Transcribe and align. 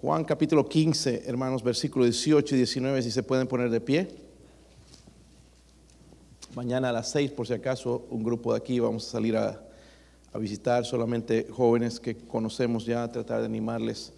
Juan 0.00 0.22
capítulo 0.22 0.68
15, 0.68 1.24
hermanos, 1.26 1.64
versículos 1.64 2.06
18 2.06 2.54
y 2.54 2.58
19, 2.58 3.02
si 3.02 3.10
se 3.10 3.24
pueden 3.24 3.48
poner 3.48 3.68
de 3.68 3.80
pie. 3.80 4.06
Mañana 6.54 6.90
a 6.90 6.92
las 6.92 7.10
6, 7.10 7.32
por 7.32 7.48
si 7.48 7.54
acaso, 7.54 8.06
un 8.08 8.22
grupo 8.22 8.52
de 8.52 8.58
aquí 8.58 8.78
vamos 8.78 9.08
a 9.08 9.10
salir 9.10 9.36
a, 9.36 9.60
a 10.32 10.38
visitar 10.38 10.84
solamente 10.84 11.48
jóvenes 11.50 11.98
que 11.98 12.16
conocemos 12.16 12.86
ya, 12.86 13.02
a 13.02 13.10
tratar 13.10 13.40
de 13.40 13.46
animarles 13.46 14.12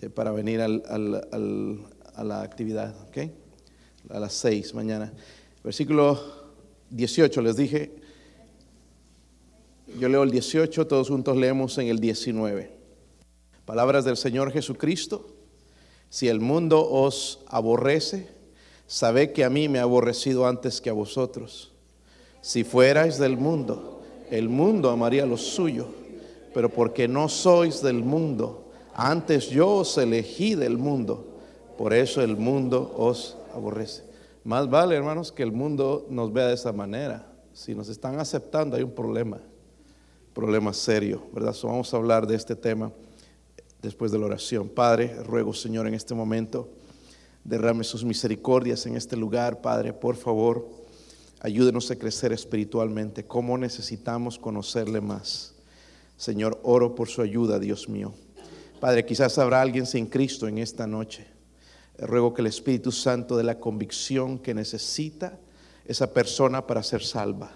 eh, 0.00 0.10
para 0.10 0.32
venir 0.32 0.60
al, 0.60 0.82
al, 0.88 1.28
al, 1.30 1.78
a 2.16 2.24
la 2.24 2.42
actividad, 2.42 2.92
¿ok? 3.06 3.30
A 4.10 4.18
las 4.18 4.32
6 4.32 4.74
mañana. 4.74 5.12
Versículo 5.62 6.20
18, 6.90 7.40
les 7.40 7.54
dije, 7.54 7.92
yo 9.96 10.08
leo 10.08 10.24
el 10.24 10.32
18, 10.32 10.88
todos 10.88 11.08
juntos 11.08 11.36
leemos 11.36 11.78
en 11.78 11.86
el 11.86 12.00
19. 12.00 12.83
Palabras 13.66 14.04
del 14.04 14.18
Señor 14.18 14.52
Jesucristo. 14.52 15.26
Si 16.10 16.28
el 16.28 16.40
mundo 16.40 16.86
os 16.86 17.40
aborrece, 17.48 18.28
sabed 18.86 19.32
que 19.32 19.42
a 19.42 19.50
mí 19.50 19.68
me 19.68 19.78
ha 19.78 19.82
aborrecido 19.82 20.46
antes 20.46 20.80
que 20.80 20.90
a 20.90 20.92
vosotros. 20.92 21.72
Si 22.42 22.62
fuerais 22.62 23.18
del 23.18 23.38
mundo, 23.38 24.02
el 24.30 24.50
mundo 24.50 24.90
amaría 24.90 25.24
lo 25.24 25.38
suyo, 25.38 25.86
pero 26.52 26.68
porque 26.68 27.08
no 27.08 27.28
sois 27.30 27.80
del 27.80 28.04
mundo, 28.04 28.70
antes 28.92 29.48
yo 29.48 29.76
os 29.76 29.96
elegí 29.96 30.54
del 30.54 30.76
mundo, 30.76 31.24
por 31.78 31.94
eso 31.94 32.20
el 32.20 32.36
mundo 32.36 32.94
os 32.96 33.38
aborrece. 33.54 34.04
Más 34.44 34.68
vale, 34.68 34.94
hermanos, 34.94 35.32
que 35.32 35.42
el 35.42 35.52
mundo 35.52 36.06
nos 36.10 36.32
vea 36.32 36.48
de 36.48 36.54
esa 36.54 36.72
manera. 36.72 37.32
Si 37.54 37.74
nos 37.74 37.88
están 37.88 38.20
aceptando, 38.20 38.76
hay 38.76 38.82
un 38.82 38.92
problema, 38.92 39.40
problema 40.34 40.74
serio, 40.74 41.22
¿verdad? 41.32 41.54
So, 41.54 41.68
vamos 41.68 41.92
a 41.94 41.96
hablar 41.96 42.26
de 42.26 42.36
este 42.36 42.54
tema 42.54 42.92
después 43.84 44.10
de 44.10 44.18
la 44.18 44.26
oración. 44.26 44.68
Padre, 44.68 45.14
ruego, 45.22 45.54
Señor, 45.54 45.86
en 45.86 45.94
este 45.94 46.14
momento, 46.14 46.70
derrame 47.44 47.84
sus 47.84 48.04
misericordias 48.04 48.86
en 48.86 48.96
este 48.96 49.16
lugar, 49.16 49.60
Padre, 49.60 49.92
por 49.92 50.16
favor, 50.16 50.68
ayúdenos 51.40 51.90
a 51.90 51.96
crecer 51.96 52.32
espiritualmente. 52.32 53.24
¿Cómo 53.24 53.58
necesitamos 53.58 54.38
conocerle 54.38 55.00
más? 55.00 55.54
Señor, 56.16 56.60
oro 56.62 56.94
por 56.94 57.08
su 57.08 57.22
ayuda, 57.22 57.58
Dios 57.58 57.88
mío. 57.88 58.14
Padre, 58.80 59.04
quizás 59.04 59.38
habrá 59.38 59.60
alguien 59.60 59.86
sin 59.86 60.06
Cristo 60.06 60.48
en 60.48 60.58
esta 60.58 60.86
noche. 60.86 61.26
Ruego 61.98 62.34
que 62.34 62.42
el 62.42 62.48
Espíritu 62.48 62.90
Santo 62.90 63.36
dé 63.36 63.44
la 63.44 63.60
convicción 63.60 64.38
que 64.38 64.54
necesita 64.54 65.38
esa 65.84 66.12
persona 66.12 66.66
para 66.66 66.82
ser 66.82 67.02
salva. 67.02 67.52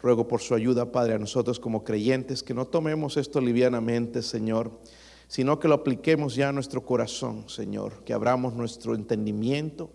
Ruego 0.00 0.26
por 0.26 0.40
su 0.40 0.54
ayuda, 0.54 0.90
Padre, 0.90 1.14
a 1.14 1.18
nosotros 1.18 1.60
como 1.60 1.84
creyentes, 1.84 2.42
que 2.42 2.54
no 2.54 2.66
tomemos 2.66 3.16
esto 3.16 3.40
livianamente, 3.40 4.22
Señor, 4.22 4.70
sino 5.32 5.58
que 5.58 5.66
lo 5.66 5.76
apliquemos 5.76 6.34
ya 6.34 6.50
a 6.50 6.52
nuestro 6.52 6.84
corazón, 6.84 7.48
Señor, 7.48 8.04
que 8.04 8.12
abramos 8.12 8.52
nuestro 8.52 8.94
entendimiento, 8.94 9.88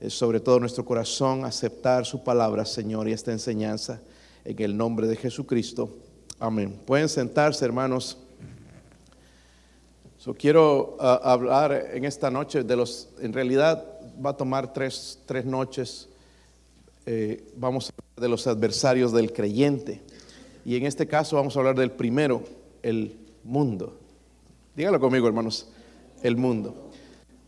eh, 0.00 0.08
sobre 0.08 0.40
todo 0.40 0.58
nuestro 0.60 0.82
corazón, 0.82 1.44
aceptar 1.44 2.06
su 2.06 2.24
palabra, 2.24 2.64
Señor, 2.64 3.06
y 3.06 3.12
esta 3.12 3.32
enseñanza 3.32 4.00
en 4.46 4.62
el 4.62 4.74
nombre 4.74 5.06
de 5.06 5.16
Jesucristo. 5.16 5.90
Amén. 6.38 6.80
Pueden 6.86 7.10
sentarse, 7.10 7.66
hermanos. 7.66 8.16
So, 10.16 10.32
quiero 10.32 10.96
uh, 10.98 11.02
hablar 11.22 11.90
en 11.92 12.06
esta 12.06 12.30
noche 12.30 12.64
de 12.64 12.74
los, 12.74 13.10
en 13.20 13.34
realidad 13.34 13.84
va 14.24 14.30
a 14.30 14.36
tomar 14.38 14.72
tres, 14.72 15.18
tres 15.26 15.44
noches. 15.44 16.08
Eh, 17.04 17.44
vamos 17.58 17.90
a 17.90 17.92
hablar 17.92 18.22
de 18.22 18.28
los 18.30 18.46
adversarios 18.46 19.12
del 19.12 19.34
creyente. 19.34 20.00
Y 20.64 20.76
en 20.76 20.86
este 20.86 21.06
caso 21.06 21.36
vamos 21.36 21.54
a 21.56 21.58
hablar 21.58 21.74
del 21.76 21.90
primero, 21.90 22.42
el 22.82 23.18
mundo. 23.44 23.98
Dígalo 24.74 24.98
conmigo, 24.98 25.26
hermanos, 25.26 25.68
el 26.22 26.36
mundo. 26.36 26.90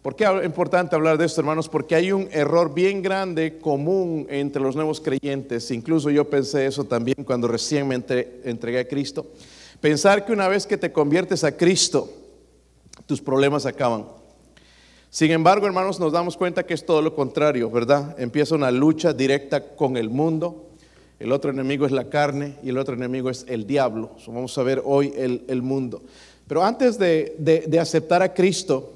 ¿Por 0.02 0.14
qué 0.14 0.24
es 0.24 0.44
importante 0.44 0.94
hablar 0.94 1.16
de 1.16 1.24
esto, 1.24 1.40
hermanos? 1.40 1.70
Porque 1.70 1.94
hay 1.94 2.12
un 2.12 2.28
error 2.30 2.74
bien 2.74 3.00
grande 3.00 3.56
común 3.56 4.26
entre 4.28 4.60
los 4.60 4.76
nuevos 4.76 5.00
creyentes. 5.00 5.70
Incluso 5.70 6.10
yo 6.10 6.28
pensé 6.28 6.66
eso 6.66 6.84
también 6.84 7.24
cuando 7.24 7.48
recién 7.48 7.88
me 7.88 7.94
entre, 7.94 8.42
entregué 8.44 8.80
a 8.80 8.86
Cristo. 8.86 9.26
Pensar 9.80 10.26
que 10.26 10.32
una 10.32 10.48
vez 10.48 10.66
que 10.66 10.76
te 10.76 10.92
conviertes 10.92 11.44
a 11.44 11.56
Cristo, 11.56 12.12
tus 13.06 13.22
problemas 13.22 13.64
acaban. 13.64 14.04
Sin 15.08 15.30
embargo, 15.30 15.66
hermanos, 15.66 15.98
nos 15.98 16.12
damos 16.12 16.36
cuenta 16.36 16.66
que 16.66 16.74
es 16.74 16.84
todo 16.84 17.00
lo 17.00 17.14
contrario, 17.14 17.70
¿verdad? 17.70 18.14
Empieza 18.20 18.54
una 18.54 18.70
lucha 18.70 19.14
directa 19.14 19.74
con 19.74 19.96
el 19.96 20.10
mundo. 20.10 20.68
El 21.18 21.32
otro 21.32 21.50
enemigo 21.50 21.86
es 21.86 21.92
la 21.92 22.10
carne 22.10 22.56
y 22.62 22.68
el 22.68 22.76
otro 22.76 22.94
enemigo 22.94 23.30
es 23.30 23.46
el 23.48 23.66
diablo. 23.66 24.10
Vamos 24.26 24.58
a 24.58 24.62
ver 24.62 24.82
hoy 24.84 25.14
el 25.16 25.62
mundo. 25.62 26.02
Pero 26.46 26.64
antes 26.64 26.98
de, 26.98 27.34
de, 27.38 27.80
aceptar 27.80 28.22
a 28.22 28.34
Cristo, 28.34 28.92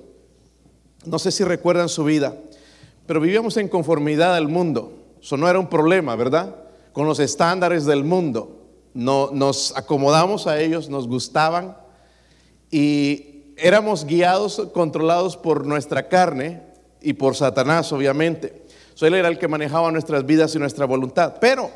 no 1.05 1.19
sé 1.19 1.31
si 1.31 1.45
recuerdan 1.45 1.89
su 1.89 2.05
vida, 2.05 2.37
pero 3.07 3.21
vivíamos 3.21 3.57
en 3.57 3.69
conformidad 3.69 4.35
al 4.37 4.49
mundo. 4.49 4.93
Eso 5.21 5.37
no 5.37 5.49
era 5.49 5.59
un 5.59 5.69
problema, 5.69 6.15
¿verdad? 6.15 6.55
Con 6.93 7.07
los 7.07 7.19
estándares 7.21 7.87
del 7.87 8.05
mundo. 8.05 8.67
No, 8.93 9.31
nos 9.33 9.75
acomodamos 9.77 10.47
a 10.47 10.61
ellos, 10.61 10.91
nos 10.91 11.09
gustaban 11.09 11.77
y 12.71 13.55
éramos 13.57 14.05
guiados, 14.05 14.69
controlados 14.73 15.37
por 15.37 15.67
nuestra 15.67 16.09
carne 16.09 16.63
y 17.01 17.15
por 17.15 17.35
Satanás, 17.35 17.93
obviamente. 17.93 18.63
So, 18.95 19.07
él 19.07 19.15
era 19.15 19.29
el 19.29 19.39
que 19.39 19.49
manejaba 19.49 19.91
nuestras 19.91 20.27
vidas 20.27 20.55
y 20.55 20.59
nuestra 20.59 20.85
voluntad. 20.85 21.37
Pero 21.41 21.71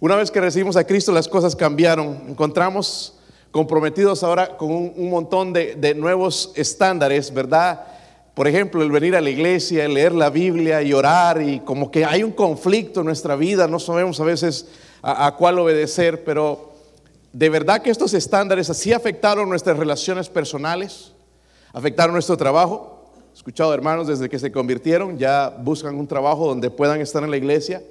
una 0.00 0.16
vez 0.16 0.30
que 0.30 0.40
recibimos 0.40 0.76
a 0.76 0.84
Cristo, 0.84 1.12
las 1.12 1.28
cosas 1.28 1.54
cambiaron. 1.56 2.24
Encontramos 2.28 3.17
comprometidos 3.50 4.22
ahora 4.22 4.56
con 4.56 4.70
un, 4.70 5.10
montón 5.10 5.52
de, 5.52 5.74
de, 5.74 5.94
nuevos 5.94 6.52
estándares, 6.54 7.32
¿verdad? 7.32 7.86
Por 8.34 8.46
ejemplo, 8.46 8.82
el 8.82 8.90
venir 8.90 9.16
a 9.16 9.20
la 9.20 9.30
iglesia, 9.30 9.84
el 9.84 9.94
leer 9.94 10.12
la 10.12 10.30
Biblia 10.30 10.82
y 10.82 10.92
orar 10.92 11.42
y 11.42 11.60
como 11.60 11.90
que 11.90 12.04
hay 12.04 12.22
un 12.22 12.32
conflicto 12.32 13.00
en 13.00 13.06
nuestra 13.06 13.36
vida, 13.36 13.66
no 13.66 13.78
sabemos 13.78 14.20
a 14.20 14.24
veces 14.24 14.68
a, 15.02 15.26
a 15.26 15.36
cuál 15.36 15.58
obedecer, 15.58 16.24
pero 16.24 16.72
de 17.32 17.48
verdad 17.48 17.82
que 17.82 17.90
estos 17.90 18.14
estándares 18.14 18.70
así 18.70 18.92
afectaron 18.92 19.48
nuestras 19.48 19.76
relaciones 19.76 20.28
personales, 20.28 21.12
afectaron 21.72 22.12
nuestro 22.12 22.36
trabajo. 22.36 23.12
He 23.32 23.36
escuchado 23.36 23.72
hermanos 23.72 24.06
desde 24.06 24.28
que 24.28 24.38
se 24.38 24.52
convirtieron, 24.52 25.18
ya 25.18 25.48
buscan 25.48 25.94
un 25.96 26.06
trabajo 26.06 26.46
donde 26.46 26.70
puedan 26.70 27.00
estar 27.00 27.22
en 27.22 27.30
la 27.30 27.36
iglesia, 27.36 27.82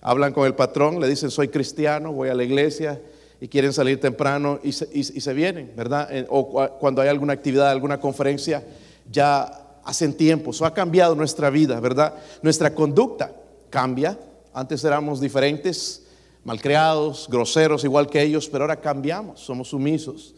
hablan 0.00 0.32
con 0.32 0.46
el 0.46 0.54
patrón, 0.54 1.00
le 1.00 1.08
dicen 1.08 1.30
soy 1.30 1.48
cristiano, 1.48 2.12
voy 2.12 2.28
a 2.28 2.34
la 2.34 2.44
iglesia, 2.44 3.00
y 3.40 3.48
quieren 3.48 3.72
salir 3.72 4.00
temprano 4.00 4.58
y 4.62 4.72
se, 4.72 4.88
y, 4.92 5.00
y 5.00 5.20
se 5.20 5.34
vienen, 5.34 5.72
¿verdad? 5.76 6.08
O 6.28 6.68
cuando 6.78 7.02
hay 7.02 7.08
alguna 7.08 7.32
actividad, 7.32 7.70
alguna 7.70 8.00
conferencia, 8.00 8.64
ya 9.10 9.64
hacen 9.84 10.14
tiempo. 10.14 10.50
Eso 10.50 10.64
ha 10.64 10.74
cambiado 10.74 11.14
nuestra 11.14 11.50
vida, 11.50 11.78
¿verdad? 11.80 12.14
Nuestra 12.42 12.74
conducta 12.74 13.32
cambia. 13.70 14.18
Antes 14.52 14.84
éramos 14.84 15.20
diferentes, 15.20 16.06
malcriados, 16.44 17.28
groseros, 17.30 17.84
igual 17.84 18.08
que 18.08 18.22
ellos, 18.22 18.48
pero 18.48 18.64
ahora 18.64 18.80
cambiamos, 18.80 19.40
somos 19.40 19.68
sumisos, 19.68 20.34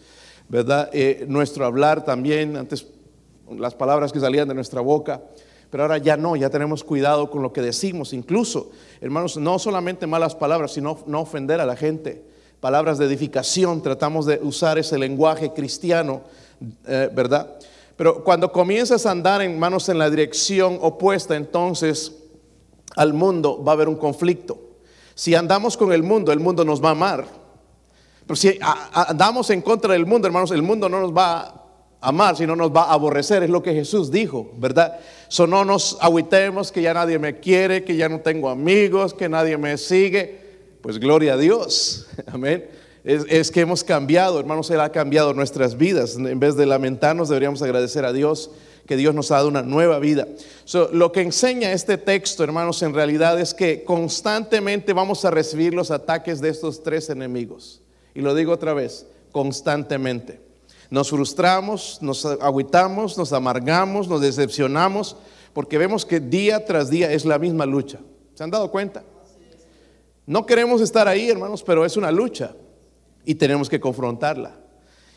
¿verdad? 0.48 0.88
Eh, 0.92 1.26
nuestro 1.28 1.66
hablar 1.66 2.04
también, 2.04 2.56
antes 2.56 2.86
las 3.50 3.74
palabras 3.74 4.12
que 4.12 4.20
salían 4.20 4.48
de 4.48 4.54
nuestra 4.54 4.80
boca, 4.80 5.22
pero 5.70 5.82
ahora 5.82 5.98
ya 5.98 6.16
no, 6.16 6.36
ya 6.36 6.48
tenemos 6.48 6.82
cuidado 6.82 7.30
con 7.30 7.42
lo 7.42 7.52
que 7.52 7.60
decimos, 7.60 8.12
incluso, 8.12 8.70
hermanos, 9.00 9.36
no 9.36 9.58
solamente 9.58 10.06
malas 10.06 10.34
palabras, 10.34 10.72
sino 10.72 10.98
no 11.06 11.20
ofender 11.20 11.60
a 11.60 11.66
la 11.66 11.76
gente 11.76 12.24
palabras 12.60 12.98
de 12.98 13.06
edificación, 13.06 13.82
tratamos 13.82 14.26
de 14.26 14.38
usar 14.42 14.78
ese 14.78 14.98
lenguaje 14.98 15.52
cristiano, 15.52 16.22
eh, 16.86 17.10
¿verdad? 17.12 17.56
Pero 17.96 18.22
cuando 18.22 18.52
comienzas 18.52 19.06
a 19.06 19.10
andar 19.10 19.40
en 19.42 19.58
manos 19.58 19.88
en 19.88 19.98
la 19.98 20.10
dirección 20.10 20.78
opuesta, 20.80 21.34
entonces 21.34 22.12
al 22.94 23.12
mundo 23.14 23.62
va 23.62 23.72
a 23.72 23.74
haber 23.74 23.88
un 23.88 23.96
conflicto. 23.96 24.58
Si 25.14 25.34
andamos 25.34 25.76
con 25.76 25.92
el 25.92 26.02
mundo, 26.02 26.32
el 26.32 26.40
mundo 26.40 26.64
nos 26.64 26.82
va 26.82 26.88
a 26.88 26.92
amar. 26.92 27.26
Pero 28.26 28.36
si 28.36 28.58
andamos 28.92 29.50
en 29.50 29.62
contra 29.62 29.92
del 29.92 30.04
mundo, 30.04 30.26
hermanos, 30.26 30.50
el 30.50 30.62
mundo 30.62 30.88
no 30.88 31.00
nos 31.00 31.16
va 31.16 31.40
a 31.40 32.08
amar, 32.08 32.36
sino 32.36 32.54
nos 32.54 32.70
va 32.70 32.84
a 32.84 32.92
aborrecer. 32.92 33.42
Es 33.42 33.50
lo 33.50 33.62
que 33.62 33.72
Jesús 33.72 34.10
dijo, 34.10 34.50
¿verdad? 34.59 34.98
So 35.28 35.47
no 35.47 35.64
nos 35.64 35.97
agüitemos 36.00 36.72
que 36.72 36.82
ya 36.82 36.92
nadie 36.92 37.18
me 37.18 37.38
quiere, 37.38 37.84
que 37.84 37.97
ya 37.97 38.09
no 38.09 38.20
tengo 38.20 38.50
amigos, 38.50 39.14
que 39.14 39.28
nadie 39.28 39.56
me 39.56 39.78
sigue. 39.78 40.46
Pues 40.86 41.00
gloria 41.00 41.34
a 41.34 41.36
Dios. 41.36 42.06
Amén. 42.28 42.71
Es, 43.03 43.50
que 43.50 43.60
hemos 43.60 43.83
cambiado, 43.83 44.38
hermanos, 44.38 44.71
Él 44.71 44.80
ha 44.80 44.92
cambiado 44.92 45.34
nuestras 45.34 45.77
vidas. 45.77 46.15
En 46.15 46.38
vez 46.38 46.54
de 46.54 46.65
lamentarnos, 46.65 47.28
deberíamos 47.28 47.60
agradecer 47.60 48.04
a 48.04 48.12
Dios 48.12 48.53
que 48.86 48.97
Dios 48.97 49.12
nos 49.12 49.33
ha 49.33 49.38
dado 49.38 49.48
una 49.48 49.62
nueva 49.62 49.98
vida. 49.98 50.28
So, 50.65 50.88
lo 50.92 51.10
que 51.10 51.22
enseña 51.22 51.72
este 51.72 51.98
texto, 51.98 52.44
hermanos, 52.44 52.80
en 52.83 52.94
realidad 52.94 53.41
es 53.41 53.53
que 53.53 53.83
constantemente 53.83 54.92
vamos 54.92 55.24
a 55.24 55.33
recibir 55.33 55.74
los 55.74 55.91
ataques 55.91 56.41
de 56.41 56.50
estos 56.50 56.84
tres 56.84 57.10
enemigos. 57.10 57.80
Y 58.15 58.21
lo 58.21 58.33
digo 58.33 58.53
otra 58.53 58.72
vez, 58.72 59.06
constantemente. 59.33 60.38
Nos 60.88 61.10
frustramos, 61.10 61.98
nos 62.00 62.24
agüitamos, 62.24 63.18
nos 63.18 63.33
amargamos, 63.33 64.06
nos 64.06 64.21
decepcionamos, 64.21 65.16
porque 65.53 65.78
vemos 65.78 66.06
que 66.06 66.21
día 66.21 66.65
tras 66.65 66.91
día 66.91 67.10
es 67.10 67.24
la 67.24 67.41
misma 67.41 67.66
lucha. 67.66 67.98
¿Se 68.34 68.44
han 68.44 68.53
dado 68.53 68.71
cuenta? 68.71 69.03
No 70.26 70.44
queremos 70.44 70.80
estar 70.80 71.06
ahí, 71.06 71.30
hermanos, 71.30 71.62
pero 71.62 71.84
es 71.84 71.96
una 71.96 72.10
lucha 72.10 72.54
y 73.24 73.36
tenemos 73.36 73.68
que 73.68 73.80
confrontarla. 73.80 74.56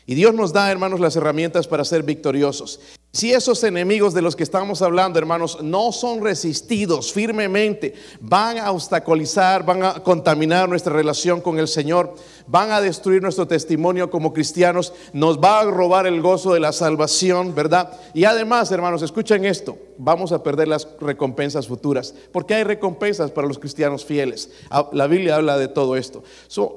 Y 0.06 0.14
Dios 0.14 0.34
nos 0.34 0.52
da, 0.52 0.70
hermanos, 0.70 1.00
las 1.00 1.16
herramientas 1.16 1.68
para 1.68 1.84
ser 1.84 2.02
victoriosos. 2.02 2.80
Si 3.12 3.32
esos 3.32 3.64
enemigos 3.64 4.14
de 4.14 4.22
los 4.22 4.36
que 4.36 4.44
estamos 4.44 4.82
hablando, 4.82 5.18
hermanos, 5.18 5.58
no 5.62 5.90
son 5.90 6.22
resistidos 6.22 7.12
firmemente, 7.12 7.92
van 8.20 8.58
a 8.58 8.70
obstaculizar, 8.70 9.66
van 9.66 9.82
a 9.82 9.94
contaminar 9.94 10.68
nuestra 10.68 10.92
relación 10.92 11.40
con 11.40 11.58
el 11.58 11.66
Señor, 11.66 12.14
van 12.46 12.70
a 12.70 12.80
destruir 12.80 13.20
nuestro 13.20 13.48
testimonio 13.48 14.10
como 14.10 14.32
cristianos, 14.32 14.92
nos 15.12 15.40
va 15.40 15.58
a 15.58 15.64
robar 15.64 16.06
el 16.06 16.22
gozo 16.22 16.54
de 16.54 16.60
la 16.60 16.72
salvación, 16.72 17.52
¿verdad? 17.52 17.98
Y 18.14 18.26
además, 18.26 18.70
hermanos, 18.70 19.02
escuchen 19.02 19.44
esto, 19.44 19.76
vamos 19.98 20.30
a 20.30 20.44
perder 20.44 20.68
las 20.68 20.86
recompensas 21.00 21.66
futuras, 21.66 22.14
porque 22.30 22.54
hay 22.54 22.62
recompensas 22.62 23.32
para 23.32 23.48
los 23.48 23.58
cristianos 23.58 24.04
fieles. 24.04 24.52
Ah, 24.70 24.88
la 24.92 25.08
Biblia 25.08 25.34
habla 25.34 25.58
de 25.58 25.66
todo 25.66 25.96
esto. 25.96 26.22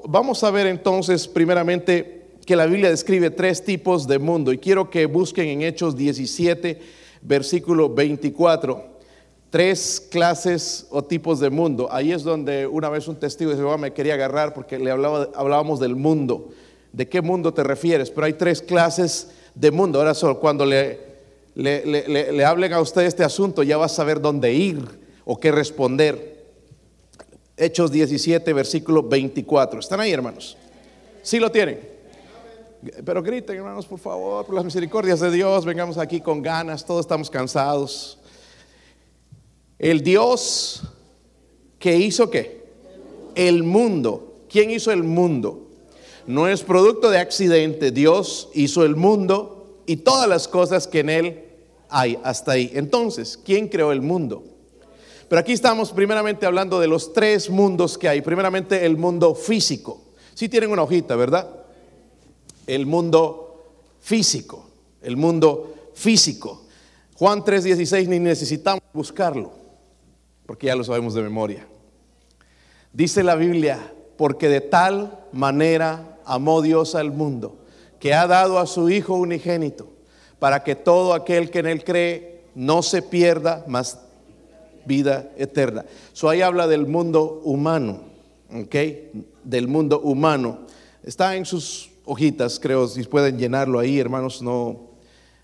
vamos 0.08 0.42
a 0.42 0.50
ver 0.50 0.66
entonces, 0.66 1.28
primeramente, 1.28 2.23
que 2.44 2.56
la 2.56 2.66
Biblia 2.66 2.90
describe 2.90 3.30
tres 3.30 3.64
tipos 3.64 4.06
de 4.06 4.18
mundo 4.18 4.52
y 4.52 4.58
quiero 4.58 4.90
que 4.90 5.06
busquen 5.06 5.48
en 5.48 5.62
Hechos 5.62 5.96
17, 5.96 6.80
versículo 7.22 7.88
24, 7.88 8.84
tres 9.50 10.06
clases 10.10 10.86
o 10.90 11.02
tipos 11.04 11.40
de 11.40 11.50
mundo. 11.50 11.88
Ahí 11.90 12.12
es 12.12 12.22
donde 12.22 12.66
una 12.66 12.88
vez 12.88 13.08
un 13.08 13.16
testigo 13.16 13.50
de 13.50 13.56
Jehová 13.56 13.78
me 13.78 13.92
quería 13.92 14.14
agarrar 14.14 14.52
porque 14.52 14.78
le 14.78 14.90
hablábamos 14.90 15.80
del 15.80 15.96
mundo. 15.96 16.50
¿De 16.92 17.08
qué 17.08 17.22
mundo 17.22 17.54
te 17.54 17.62
refieres? 17.62 18.10
Pero 18.10 18.26
hay 18.26 18.34
tres 18.34 18.60
clases 18.60 19.30
de 19.54 19.70
mundo. 19.70 19.98
Ahora 19.98 20.14
solo 20.14 20.38
cuando 20.40 20.66
le, 20.66 20.98
le, 21.54 21.86
le, 21.86 22.32
le 22.32 22.44
hablen 22.44 22.72
a 22.72 22.80
usted 22.80 23.02
este 23.02 23.24
asunto 23.24 23.62
ya 23.62 23.76
va 23.76 23.86
a 23.86 23.88
saber 23.88 24.20
dónde 24.20 24.52
ir 24.52 24.84
o 25.24 25.38
qué 25.38 25.52
responder. 25.52 26.34
Hechos 27.56 27.92
17, 27.92 28.52
versículo 28.52 29.04
24. 29.04 29.78
¿Están 29.78 30.00
ahí, 30.00 30.12
hermanos? 30.12 30.56
¿Sí 31.22 31.38
lo 31.38 31.50
tienen? 31.50 31.93
Pero 33.04 33.22
griten, 33.22 33.56
hermanos, 33.56 33.86
por 33.86 33.98
favor, 33.98 34.44
por 34.44 34.54
las 34.54 34.64
misericordias 34.64 35.20
de 35.20 35.30
Dios, 35.30 35.64
vengamos 35.64 35.98
aquí 35.98 36.20
con 36.20 36.42
ganas, 36.42 36.84
todos 36.84 37.00
estamos 37.00 37.30
cansados. 37.30 38.18
El 39.78 40.02
Dios 40.02 40.82
que 41.78 41.96
hizo 41.96 42.30
qué? 42.30 42.64
El 43.34 43.62
mundo. 43.62 44.34
¿Quién 44.48 44.70
hizo 44.70 44.92
el 44.92 45.02
mundo? 45.02 45.68
No 46.26 46.48
es 46.48 46.62
producto 46.62 47.10
de 47.10 47.18
accidente. 47.18 47.90
Dios 47.90 48.48
hizo 48.54 48.84
el 48.84 48.96
mundo 48.96 49.82
y 49.86 49.96
todas 49.96 50.28
las 50.28 50.48
cosas 50.48 50.86
que 50.86 51.00
en 51.00 51.10
él 51.10 51.44
hay 51.88 52.18
hasta 52.22 52.52
ahí. 52.52 52.70
Entonces, 52.74 53.38
¿quién 53.42 53.68
creó 53.68 53.92
el 53.92 54.00
mundo? 54.00 54.44
Pero 55.28 55.40
aquí 55.40 55.52
estamos 55.52 55.90
primeramente 55.90 56.46
hablando 56.46 56.80
de 56.80 56.86
los 56.86 57.12
tres 57.12 57.50
mundos 57.50 57.98
que 57.98 58.08
hay. 58.08 58.20
Primeramente 58.20 58.84
el 58.86 58.96
mundo 58.96 59.34
físico. 59.34 60.00
Si 60.34 60.48
tienen 60.48 60.70
una 60.70 60.82
hojita, 60.82 61.16
¿verdad? 61.16 61.63
El 62.66 62.86
mundo 62.86 63.64
físico, 64.00 64.66
el 65.02 65.16
mundo 65.16 65.74
físico. 65.94 66.62
Juan 67.14 67.42
3:16 67.42 68.08
ni 68.08 68.18
necesitamos 68.18 68.82
buscarlo, 68.92 69.52
porque 70.46 70.66
ya 70.66 70.76
lo 70.76 70.84
sabemos 70.84 71.14
de 71.14 71.22
memoria. 71.22 71.66
Dice 72.92 73.22
la 73.22 73.34
Biblia, 73.34 73.92
porque 74.16 74.48
de 74.48 74.60
tal 74.60 75.26
manera 75.32 76.18
amó 76.24 76.62
Dios 76.62 76.94
al 76.94 77.12
mundo, 77.12 77.56
que 77.98 78.14
ha 78.14 78.26
dado 78.26 78.58
a 78.58 78.66
su 78.66 78.90
Hijo 78.90 79.14
unigénito, 79.14 79.88
para 80.38 80.62
que 80.62 80.76
todo 80.76 81.14
aquel 81.14 81.50
que 81.50 81.60
en 81.60 81.66
él 81.66 81.84
cree 81.84 82.44
no 82.54 82.82
se 82.82 83.02
pierda, 83.02 83.64
mas 83.66 83.98
vida 84.84 85.30
eterna. 85.36 85.84
So 86.12 86.28
ahí 86.28 86.42
habla 86.42 86.66
del 86.66 86.86
mundo 86.86 87.40
humano, 87.44 88.02
¿ok? 88.52 88.76
Del 89.42 89.68
mundo 89.68 90.00
humano. 90.00 90.66
Está 91.02 91.36
en 91.36 91.46
sus 91.46 91.90
hojitas, 92.04 92.60
creo, 92.60 92.86
si 92.86 93.02
pueden 93.04 93.38
llenarlo 93.38 93.78
ahí, 93.78 93.98
hermanos, 93.98 94.42
no, 94.42 94.90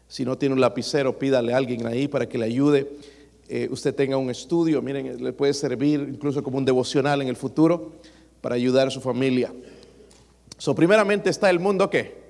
si 0.09 0.25
no 0.25 0.37
tiene 0.37 0.55
un 0.55 0.61
lapicero, 0.61 1.19
pídale 1.19 1.55
a 1.55 1.57
alguien 1.57 1.87
ahí 1.87 2.09
para 2.09 2.29
que 2.29 2.39
le 2.39 2.47
ayude. 2.47 2.91
Eh, 3.49 3.69
usted 3.71 3.95
tenga 3.95 4.17
un 4.17 4.31
estudio, 4.31 4.81
miren, 4.83 5.23
le 5.23 5.33
puede 5.33 5.55
servir 5.55 6.09
incluso 6.12 6.43
como 6.43 6.59
un 6.59 6.65
devocional 6.65 7.23
en 7.23 7.29
el 7.29 7.37
futuro 7.37 7.93
para 8.41 8.55
ayudar 8.55 8.89
a 8.89 8.91
su 8.91 9.01
familia. 9.01 9.53
So, 10.59 10.75
primeramente 10.75 11.31
está 11.31 11.49
el 11.49 11.59
mundo 11.59 11.89
¿qué? 11.89 12.21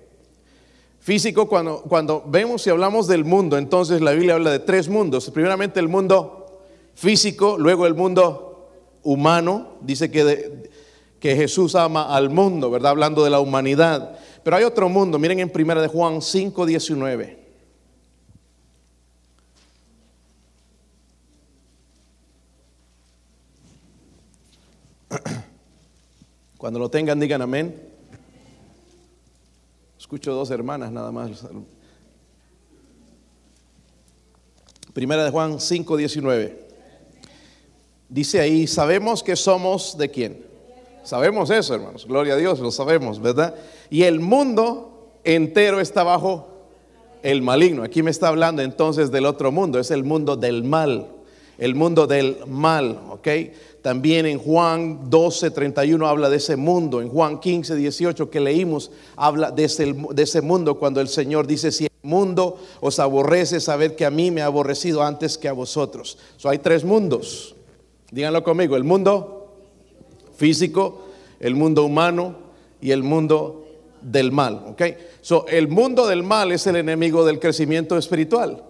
Físico, 1.00 1.48
cuando, 1.48 1.82
cuando 1.82 2.22
vemos 2.26 2.66
y 2.66 2.70
hablamos 2.70 3.08
del 3.08 3.24
mundo, 3.24 3.56
entonces 3.56 4.02
la 4.02 4.12
Biblia 4.12 4.34
habla 4.34 4.50
de 4.50 4.58
tres 4.58 4.88
mundos. 4.88 5.30
Primeramente 5.30 5.80
el 5.80 5.88
mundo 5.88 6.60
físico, 6.94 7.56
luego 7.58 7.86
el 7.86 7.94
mundo 7.94 8.68
humano, 9.02 9.78
dice 9.80 10.10
que 10.10 10.24
de, 10.24 10.69
que 11.20 11.36
Jesús 11.36 11.74
ama 11.74 12.14
al 12.14 12.30
mundo, 12.30 12.70
¿verdad? 12.70 12.92
Hablando 12.92 13.22
de 13.22 13.30
la 13.30 13.40
humanidad. 13.40 14.18
Pero 14.42 14.56
hay 14.56 14.64
otro 14.64 14.88
mundo, 14.88 15.18
miren 15.18 15.38
en 15.40 15.50
primera 15.50 15.82
de 15.82 15.88
Juan 15.88 16.22
5, 16.22 16.64
19. 16.64 17.38
Cuando 26.56 26.78
lo 26.78 26.90
tengan, 26.90 27.20
digan 27.20 27.42
amén. 27.42 27.78
Escucho 29.98 30.32
dos 30.32 30.50
hermanas 30.50 30.90
nada 30.90 31.12
más. 31.12 31.46
Primera 34.94 35.22
de 35.22 35.30
Juan 35.30 35.60
5, 35.60 35.98
19. 35.98 36.70
Dice 38.08 38.40
ahí, 38.40 38.66
sabemos 38.66 39.22
que 39.22 39.36
somos 39.36 39.98
de 39.98 40.10
quién? 40.10 40.49
Sabemos 41.10 41.50
eso, 41.50 41.74
hermanos. 41.74 42.06
Gloria 42.06 42.34
a 42.34 42.36
Dios, 42.36 42.60
lo 42.60 42.70
sabemos, 42.70 43.20
¿verdad? 43.20 43.56
Y 43.90 44.04
el 44.04 44.20
mundo 44.20 45.08
entero 45.24 45.80
está 45.80 46.04
bajo 46.04 46.46
el 47.24 47.42
maligno. 47.42 47.82
Aquí 47.82 48.00
me 48.04 48.12
está 48.12 48.28
hablando 48.28 48.62
entonces 48.62 49.10
del 49.10 49.26
otro 49.26 49.50
mundo, 49.50 49.80
es 49.80 49.90
el 49.90 50.04
mundo 50.04 50.36
del 50.36 50.62
mal. 50.62 51.08
El 51.58 51.74
mundo 51.74 52.06
del 52.06 52.36
mal, 52.46 53.00
¿ok? 53.10 53.26
También 53.82 54.24
en 54.24 54.38
Juan 54.38 55.10
12, 55.10 55.50
31 55.50 56.06
habla 56.06 56.30
de 56.30 56.36
ese 56.36 56.54
mundo. 56.54 57.02
En 57.02 57.08
Juan 57.08 57.40
15, 57.40 57.74
18 57.74 58.30
que 58.30 58.38
leímos, 58.38 58.92
habla 59.16 59.50
de 59.50 59.64
ese, 59.64 59.92
de 59.92 60.22
ese 60.22 60.42
mundo 60.42 60.78
cuando 60.78 61.00
el 61.00 61.08
Señor 61.08 61.48
dice, 61.48 61.72
si 61.72 61.86
el 61.86 62.08
mundo 62.08 62.56
os 62.80 63.00
aborrece, 63.00 63.58
saber 63.58 63.96
que 63.96 64.06
a 64.06 64.10
mí 64.10 64.30
me 64.30 64.42
ha 64.42 64.46
aborrecido 64.46 65.02
antes 65.02 65.36
que 65.36 65.48
a 65.48 65.52
vosotros. 65.54 66.18
So, 66.36 66.48
hay 66.48 66.58
tres 66.58 66.84
mundos. 66.84 67.56
Díganlo 68.12 68.44
conmigo, 68.44 68.76
el 68.76 68.84
mundo 68.84 69.39
físico, 70.40 71.02
el 71.38 71.54
mundo 71.54 71.84
humano 71.84 72.34
y 72.80 72.92
el 72.92 73.02
mundo 73.02 73.68
del 74.00 74.32
mal. 74.32 74.64
¿ok? 74.68 74.82
So, 75.20 75.46
el 75.48 75.68
mundo 75.68 76.06
del 76.06 76.22
mal 76.22 76.50
es 76.50 76.66
el 76.66 76.76
enemigo 76.76 77.26
del 77.26 77.38
crecimiento 77.38 77.98
espiritual. 77.98 78.64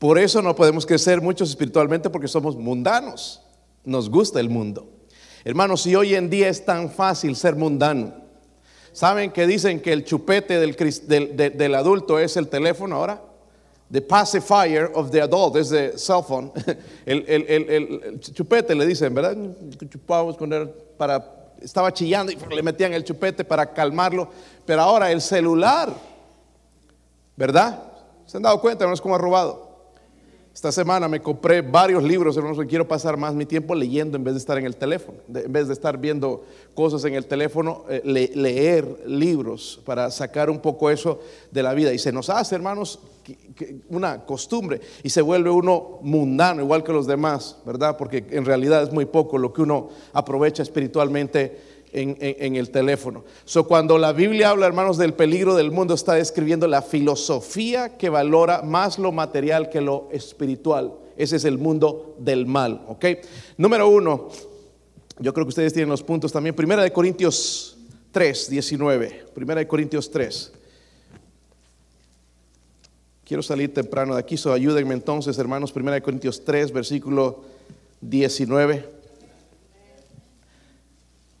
Por 0.00 0.18
eso 0.18 0.42
no 0.42 0.56
podemos 0.56 0.84
crecer 0.84 1.20
mucho 1.22 1.44
espiritualmente 1.44 2.10
porque 2.10 2.26
somos 2.26 2.56
mundanos. 2.56 3.40
Nos 3.84 4.10
gusta 4.10 4.40
el 4.40 4.48
mundo. 4.48 4.88
Hermanos, 5.44 5.82
si 5.82 5.94
hoy 5.94 6.16
en 6.16 6.28
día 6.30 6.48
es 6.48 6.64
tan 6.64 6.90
fácil 6.90 7.36
ser 7.36 7.54
mundano, 7.54 8.14
¿saben 8.92 9.30
que 9.30 9.46
dicen 9.46 9.80
que 9.80 9.92
el 9.92 10.04
chupete 10.04 10.58
del, 10.58 11.56
del, 11.56 11.74
adulto 11.76 12.18
es 12.18 12.36
el 12.36 12.48
teléfono 12.48 12.96
ahora? 12.96 13.22
The 13.90 14.02
pacifier 14.02 14.86
of 14.94 15.10
the 15.10 15.22
adult 15.22 15.56
es 15.56 15.70
the 15.70 15.96
cell 15.96 16.22
phone. 16.22 16.52
El, 17.06 17.24
el, 17.26 17.70
el, 17.70 18.20
chupete 18.20 18.74
le 18.74 18.84
dicen, 18.84 19.14
¿verdad? 19.14 19.34
Chupamos 19.88 20.36
con 20.36 20.52
él 20.52 20.68
para, 20.98 21.24
estaba 21.62 21.90
chillando 21.90 22.30
y 22.30 22.36
le 22.54 22.62
metían 22.62 22.92
el 22.92 23.02
chupete 23.02 23.44
para 23.44 23.72
calmarlo. 23.72 24.28
Pero 24.66 24.82
ahora 24.82 25.10
el 25.10 25.22
celular, 25.22 25.90
¿verdad? 27.34 27.82
¿Se 28.26 28.36
han 28.36 28.42
dado 28.42 28.60
cuenta, 28.60 28.92
es 28.92 29.00
cómo 29.00 29.14
ha 29.14 29.18
robado? 29.18 29.67
Esta 30.58 30.72
semana 30.72 31.06
me 31.06 31.22
compré 31.22 31.62
varios 31.62 32.02
libros, 32.02 32.36
hermanos, 32.36 32.58
que 32.58 32.66
quiero 32.66 32.88
pasar 32.88 33.16
más 33.16 33.32
mi 33.32 33.46
tiempo 33.46 33.76
leyendo 33.76 34.16
en 34.16 34.24
vez 34.24 34.34
de 34.34 34.40
estar 34.40 34.58
en 34.58 34.66
el 34.66 34.74
teléfono, 34.74 35.18
en 35.32 35.52
vez 35.52 35.68
de 35.68 35.72
estar 35.72 35.96
viendo 35.98 36.44
cosas 36.74 37.04
en 37.04 37.14
el 37.14 37.26
teléfono, 37.26 37.84
eh, 37.88 38.02
leer 38.34 39.04
libros 39.06 39.80
para 39.84 40.10
sacar 40.10 40.50
un 40.50 40.58
poco 40.58 40.90
eso 40.90 41.20
de 41.52 41.62
la 41.62 41.74
vida. 41.74 41.92
Y 41.92 41.98
se 42.00 42.10
nos 42.10 42.28
hace, 42.28 42.56
hermanos, 42.56 42.98
una 43.88 44.24
costumbre 44.24 44.80
y 45.04 45.10
se 45.10 45.22
vuelve 45.22 45.48
uno 45.48 46.00
mundano, 46.02 46.60
igual 46.60 46.82
que 46.82 46.92
los 46.92 47.06
demás, 47.06 47.58
¿verdad? 47.64 47.96
Porque 47.96 48.26
en 48.28 48.44
realidad 48.44 48.82
es 48.82 48.92
muy 48.92 49.04
poco 49.04 49.38
lo 49.38 49.52
que 49.52 49.62
uno 49.62 49.90
aprovecha 50.12 50.64
espiritualmente 50.64 51.77
en, 51.92 52.56
el 52.56 52.70
teléfono. 52.70 53.24
So, 53.44 53.66
cuando 53.66 53.98
la 53.98 54.12
Biblia 54.12 54.50
habla, 54.50 54.66
hermanos, 54.66 54.98
del 54.98 55.14
peligro 55.14 55.54
del 55.54 55.70
mundo, 55.70 55.94
está 55.94 56.14
describiendo 56.14 56.66
la 56.66 56.82
filosofía 56.82 57.96
que 57.96 58.08
valora 58.08 58.62
más 58.62 58.98
lo 58.98 59.12
material 59.12 59.68
que 59.70 59.80
lo 59.80 60.08
espiritual. 60.12 60.94
Ese 61.16 61.36
es 61.36 61.44
el 61.44 61.58
mundo 61.58 62.16
del 62.18 62.46
mal, 62.46 62.84
¿ok? 62.88 63.04
Número 63.56 63.88
uno, 63.88 64.28
yo 65.18 65.32
creo 65.34 65.44
que 65.46 65.50
ustedes 65.50 65.72
tienen 65.72 65.88
los 65.88 66.02
puntos 66.02 66.30
también. 66.30 66.54
Primera 66.54 66.82
de 66.82 66.92
Corintios 66.92 67.76
3, 68.12 68.50
19. 68.50 69.26
Primera 69.34 69.60
de 69.60 69.66
Corintios 69.66 70.10
3. 70.10 70.52
Quiero 73.24 73.42
salir 73.42 73.74
temprano 73.74 74.14
de 74.14 74.20
aquí, 74.20 74.36
so 74.36 74.52
ayúdenme 74.52 74.94
entonces, 74.94 75.38
hermanos. 75.38 75.72
Primera 75.72 75.96
de 75.96 76.02
Corintios 76.02 76.44
3, 76.44 76.72
versículo 76.72 77.44
19. 78.00 78.97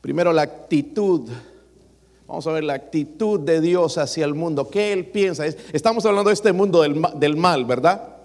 Primero 0.00 0.32
la 0.32 0.42
actitud 0.42 1.28
Vamos 2.28 2.46
a 2.46 2.52
ver 2.52 2.62
la 2.62 2.74
actitud 2.74 3.40
de 3.40 3.62
Dios 3.62 3.96
hacia 3.96 4.26
el 4.26 4.34
mundo, 4.34 4.68
qué 4.68 4.92
Él 4.92 5.06
piensa. 5.06 5.46
Estamos 5.46 6.04
hablando 6.04 6.28
de 6.28 6.34
este 6.34 6.52
mundo 6.52 6.82
del, 6.82 7.36
mal, 7.36 7.64
¿verdad? 7.64 8.16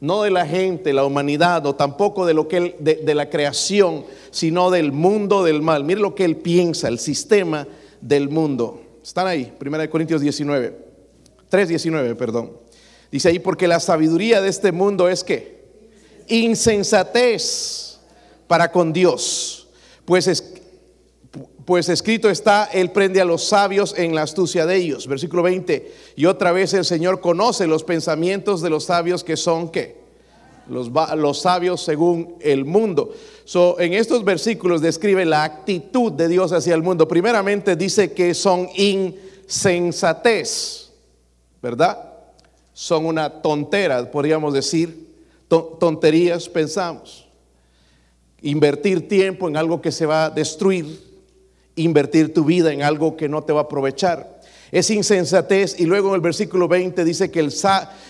No 0.00 0.22
de 0.22 0.32
la 0.32 0.44
gente, 0.44 0.92
la 0.92 1.04
humanidad, 1.04 1.64
o 1.64 1.76
tampoco 1.76 2.26
de 2.26 2.34
lo 2.34 2.48
que 2.48 2.56
él, 2.56 2.74
de, 2.80 3.14
la 3.14 3.30
creación, 3.30 4.04
sino 4.32 4.72
del 4.72 4.90
mundo 4.90 5.44
del 5.44 5.62
mal. 5.62 5.84
Mire 5.84 6.00
lo 6.00 6.16
que 6.16 6.24
Él 6.24 6.36
piensa, 6.36 6.88
el 6.88 6.98
sistema 6.98 7.68
del 8.00 8.28
mundo. 8.28 8.82
Están 9.00 9.28
ahí, 9.28 9.52
1 9.64 9.90
Corintios 9.90 10.20
19, 10.20 10.76
3.19, 11.48 12.16
perdón. 12.16 12.50
Dice 13.12 13.28
ahí, 13.28 13.38
porque 13.38 13.68
la 13.68 13.78
sabiduría 13.78 14.40
de 14.40 14.48
este 14.48 14.72
mundo 14.72 15.08
es 15.08 15.22
que 15.22 15.62
insensatez 16.26 18.00
para 18.48 18.72
con 18.72 18.92
Dios. 18.92 19.68
Pues 20.04 20.26
es, 20.26 20.55
pues 21.66 21.88
escrito 21.88 22.30
está, 22.30 22.70
Él 22.72 22.92
prende 22.92 23.20
a 23.20 23.24
los 23.24 23.42
sabios 23.48 23.92
en 23.98 24.14
la 24.14 24.22
astucia 24.22 24.64
de 24.66 24.76
ellos. 24.76 25.08
Versículo 25.08 25.42
20. 25.42 25.92
Y 26.14 26.26
otra 26.26 26.52
vez 26.52 26.72
el 26.74 26.84
Señor 26.84 27.20
conoce 27.20 27.66
los 27.66 27.82
pensamientos 27.82 28.62
de 28.62 28.70
los 28.70 28.84
sabios 28.84 29.24
que 29.24 29.36
son 29.36 29.68
qué? 29.70 29.96
Los, 30.68 30.92
los 31.16 31.40
sabios 31.40 31.82
según 31.82 32.36
el 32.40 32.64
mundo. 32.64 33.12
So, 33.44 33.80
en 33.80 33.94
estos 33.94 34.24
versículos 34.24 34.80
describe 34.80 35.24
la 35.24 35.42
actitud 35.42 36.12
de 36.12 36.28
Dios 36.28 36.52
hacia 36.52 36.76
el 36.76 36.84
mundo. 36.84 37.08
Primeramente 37.08 37.74
dice 37.74 38.12
que 38.12 38.32
son 38.32 38.68
insensatez, 38.76 39.72
¿verdad? 41.60 42.12
Son 42.72 43.06
una 43.06 43.42
tontera, 43.42 44.08
podríamos 44.08 44.54
decir. 44.54 45.04
tonterías 45.48 46.48
pensamos. 46.48 47.26
Invertir 48.42 49.08
tiempo 49.08 49.48
en 49.48 49.56
algo 49.56 49.80
que 49.82 49.90
se 49.90 50.06
va 50.06 50.26
a 50.26 50.30
destruir 50.30 51.15
invertir 51.76 52.34
tu 52.34 52.44
vida 52.44 52.72
en 52.72 52.82
algo 52.82 53.16
que 53.16 53.28
no 53.28 53.44
te 53.44 53.52
va 53.52 53.60
a 53.60 53.64
aprovechar. 53.64 54.40
Es 54.72 54.90
insensatez 54.90 55.78
y 55.78 55.84
luego 55.84 56.08
en 56.08 56.16
el 56.16 56.20
versículo 56.20 56.66
20 56.66 57.04
dice 57.04 57.30
que 57.30 57.40
el, 57.40 57.52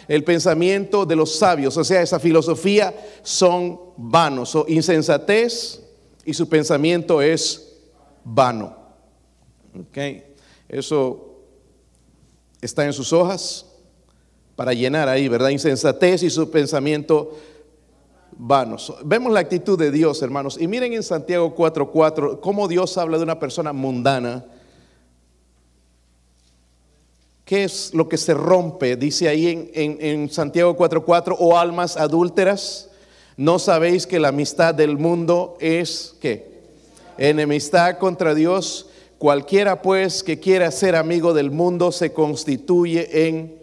el 0.08 0.24
pensamiento 0.24 1.04
de 1.04 1.16
los 1.16 1.36
sabios, 1.36 1.76
o 1.76 1.84
sea, 1.84 2.00
esa 2.00 2.18
filosofía 2.18 2.94
son 3.22 3.78
vanos. 3.96 4.54
O 4.54 4.64
insensatez 4.68 5.82
y 6.24 6.32
su 6.32 6.48
pensamiento 6.48 7.20
es 7.20 7.74
vano. 8.24 8.74
Okay. 9.88 10.24
Eso 10.68 11.42
está 12.60 12.86
en 12.86 12.92
sus 12.92 13.12
hojas 13.12 13.66
para 14.56 14.72
llenar 14.72 15.08
ahí, 15.08 15.28
¿verdad? 15.28 15.50
Insensatez 15.50 16.22
y 16.22 16.30
su 16.30 16.50
pensamiento 16.50 17.36
vanos. 18.38 18.94
Vemos 19.04 19.32
la 19.32 19.40
actitud 19.40 19.78
de 19.78 19.90
Dios, 19.90 20.22
hermanos. 20.22 20.58
Y 20.60 20.68
miren 20.68 20.92
en 20.92 21.02
Santiago 21.02 21.54
4:4 21.54 22.40
cómo 22.40 22.68
Dios 22.68 22.96
habla 22.98 23.18
de 23.18 23.24
una 23.24 23.38
persona 23.38 23.72
mundana. 23.72 24.44
¿Qué 27.44 27.64
es 27.64 27.94
lo 27.94 28.08
que 28.08 28.16
se 28.16 28.34
rompe? 28.34 28.96
Dice 28.96 29.28
ahí 29.28 29.70
en, 29.72 29.98
en 30.00 30.30
Santiago 30.30 30.76
4:4, 30.76 31.36
o 31.38 31.56
almas 31.56 31.96
adúlteras, 31.96 32.90
¿no 33.36 33.58
sabéis 33.58 34.06
que 34.06 34.18
la 34.18 34.28
amistad 34.28 34.74
del 34.74 34.98
mundo 34.98 35.56
es 35.60 36.16
qué? 36.20 36.56
Enemistad 37.18 37.98
contra 37.98 38.34
Dios. 38.34 38.88
Cualquiera 39.18 39.80
pues 39.80 40.22
que 40.22 40.40
quiera 40.40 40.70
ser 40.70 40.94
amigo 40.94 41.32
del 41.32 41.50
mundo 41.50 41.90
se 41.90 42.12
constituye 42.12 43.28
en 43.28 43.56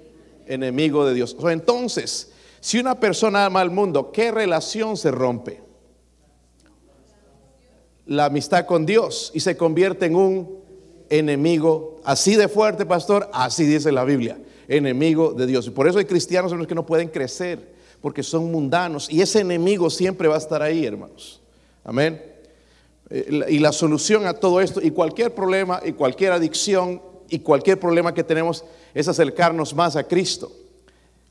enemigo 0.47 1.05
de 1.05 1.13
Dios. 1.13 1.35
Entonces, 1.47 2.32
si 2.63 2.79
una 2.79 2.97
persona 2.97 3.45
ama 3.45 3.59
al 3.59 3.71
mundo, 3.71 4.13
¿qué 4.13 4.31
relación 4.31 4.95
se 4.95 5.11
rompe? 5.11 5.61
La 8.05 8.23
amistad 8.23 8.65
con 8.65 8.85
Dios 8.85 9.31
y 9.33 9.41
se 9.41 9.57
convierte 9.57 10.05
en 10.05 10.15
un 10.15 10.59
enemigo 11.09 11.99
así 12.05 12.37
de 12.37 12.47
fuerte, 12.47 12.85
pastor, 12.85 13.29
así 13.33 13.65
dice 13.65 13.91
la 13.91 14.05
Biblia, 14.05 14.37
enemigo 14.69 15.33
de 15.33 15.45
Dios. 15.45 15.67
Y 15.67 15.71
por 15.71 15.89
eso 15.89 15.99
hay 15.99 16.05
cristianos 16.05 16.53
en 16.53 16.59
los 16.59 16.65
que 16.67 16.73
no 16.73 16.85
pueden 16.85 17.09
crecer, 17.09 17.73
porque 17.99 18.23
son 18.23 18.49
mundanos 18.49 19.11
y 19.11 19.21
ese 19.21 19.41
enemigo 19.41 19.89
siempre 19.89 20.29
va 20.29 20.35
a 20.35 20.37
estar 20.37 20.61
ahí, 20.61 20.85
hermanos. 20.85 21.41
Amén. 21.83 22.23
Eh, 23.09 23.45
y 23.49 23.59
la 23.59 23.73
solución 23.73 24.25
a 24.25 24.35
todo 24.35 24.61
esto 24.61 24.79
y 24.81 24.91
cualquier 24.91 25.35
problema 25.35 25.81
y 25.83 25.91
cualquier 25.91 26.31
adicción 26.31 27.01
y 27.27 27.39
cualquier 27.39 27.77
problema 27.77 28.13
que 28.13 28.23
tenemos 28.23 28.63
es 28.93 29.09
acercarnos 29.09 29.75
más 29.75 29.97
a 29.97 30.07
Cristo. 30.07 30.62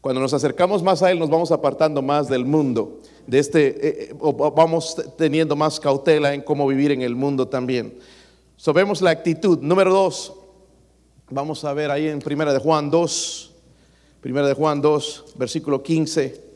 Cuando 0.02 0.20
nos 0.20 0.34
acercamos 0.34 0.82
más 0.82 1.00
a 1.04 1.12
Él, 1.12 1.20
nos 1.20 1.30
vamos 1.30 1.52
apartando 1.52 2.02
más 2.02 2.28
del 2.28 2.44
mundo, 2.44 2.98
de 3.24 3.38
este, 3.38 3.68
eh, 3.68 4.08
eh, 4.10 4.14
vamos 4.20 4.96
teniendo 5.16 5.54
más 5.54 5.78
cautela 5.78 6.34
en 6.34 6.42
cómo 6.42 6.66
vivir 6.66 6.90
en 6.90 7.02
el 7.02 7.14
mundo 7.14 7.46
también. 7.46 8.00
So, 8.56 8.72
vemos 8.72 9.00
la 9.00 9.10
actitud. 9.10 9.60
Número 9.60 9.92
dos, 9.92 10.32
vamos 11.30 11.64
a 11.64 11.72
ver 11.72 11.92
ahí 11.92 12.08
en 12.08 12.18
Primera 12.18 12.52
de 12.52 12.58
Juan 12.58 12.90
2, 12.90 13.52
Primera 14.20 14.48
de 14.48 14.54
Juan 14.54 14.80
2, 14.80 15.34
versículo 15.36 15.84
15. 15.84 16.52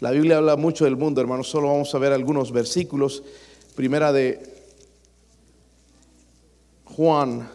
La 0.00 0.10
Biblia 0.10 0.36
habla 0.36 0.56
mucho 0.56 0.84
del 0.84 0.98
mundo, 0.98 1.22
hermanos. 1.22 1.48
Solo 1.48 1.68
vamos 1.68 1.94
a 1.94 1.98
ver 1.98 2.12
algunos 2.12 2.52
versículos. 2.52 3.22
Primera 3.74 4.12
de 4.12 4.66
Juan 6.84 7.48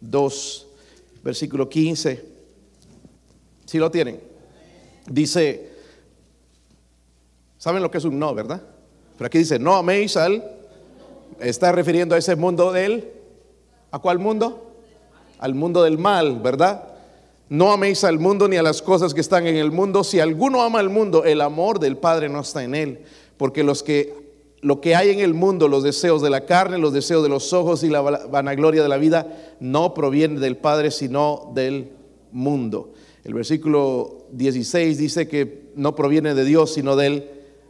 2, 0.00 0.66
versículo 1.22 1.68
15. 1.68 2.24
Si 3.64 3.78
lo 3.78 3.90
tienen. 3.90 4.20
Dice, 5.06 5.70
¿saben 7.58 7.82
lo 7.82 7.90
que 7.90 7.98
es 7.98 8.04
un 8.04 8.18
no, 8.18 8.34
verdad? 8.34 8.62
Pero 9.16 9.26
aquí 9.26 9.38
dice, 9.38 9.58
no 9.58 9.76
améis 9.76 10.16
al, 10.16 10.44
está 11.40 11.72
refiriendo 11.72 12.14
a 12.14 12.18
ese 12.18 12.36
mundo 12.36 12.72
de 12.72 12.84
él. 12.84 13.12
¿A 13.90 13.98
cuál 13.98 14.18
mundo? 14.18 14.72
Al 15.38 15.54
mundo 15.54 15.82
del 15.82 15.98
mal, 15.98 16.40
¿verdad? 16.40 16.84
No 17.48 17.72
améis 17.72 18.04
al 18.04 18.18
mundo 18.18 18.46
ni 18.46 18.56
a 18.56 18.62
las 18.62 18.80
cosas 18.80 19.12
que 19.12 19.20
están 19.20 19.46
en 19.46 19.56
el 19.56 19.72
mundo. 19.72 20.04
Si 20.04 20.20
alguno 20.20 20.62
ama 20.62 20.78
al 20.78 20.88
mundo, 20.88 21.24
el 21.24 21.40
amor 21.40 21.80
del 21.80 21.96
Padre 21.96 22.28
no 22.28 22.40
está 22.40 22.62
en 22.62 22.74
él. 22.74 23.04
Porque 23.36 23.64
los 23.64 23.82
que 23.82 24.29
lo 24.62 24.80
que 24.80 24.94
hay 24.94 25.10
en 25.10 25.20
el 25.20 25.34
mundo, 25.34 25.68
los 25.68 25.82
deseos 25.82 26.20
de 26.20 26.30
la 26.30 26.44
carne, 26.44 26.78
los 26.78 26.92
deseos 26.92 27.22
de 27.22 27.28
los 27.28 27.52
ojos 27.52 27.82
y 27.82 27.88
la 27.88 28.00
vanagloria 28.00 28.82
de 28.82 28.88
la 28.88 28.98
vida, 28.98 29.54
no 29.58 29.94
proviene 29.94 30.38
del 30.38 30.56
Padre, 30.56 30.90
sino 30.90 31.50
del 31.54 31.90
mundo. 32.32 32.92
El 33.24 33.34
versículo 33.34 34.26
16 34.32 34.98
dice 34.98 35.28
que 35.28 35.70
no 35.76 35.94
proviene 35.94 36.34
de 36.34 36.44
Dios, 36.44 36.74
sino 36.74 36.96
del 36.96 37.28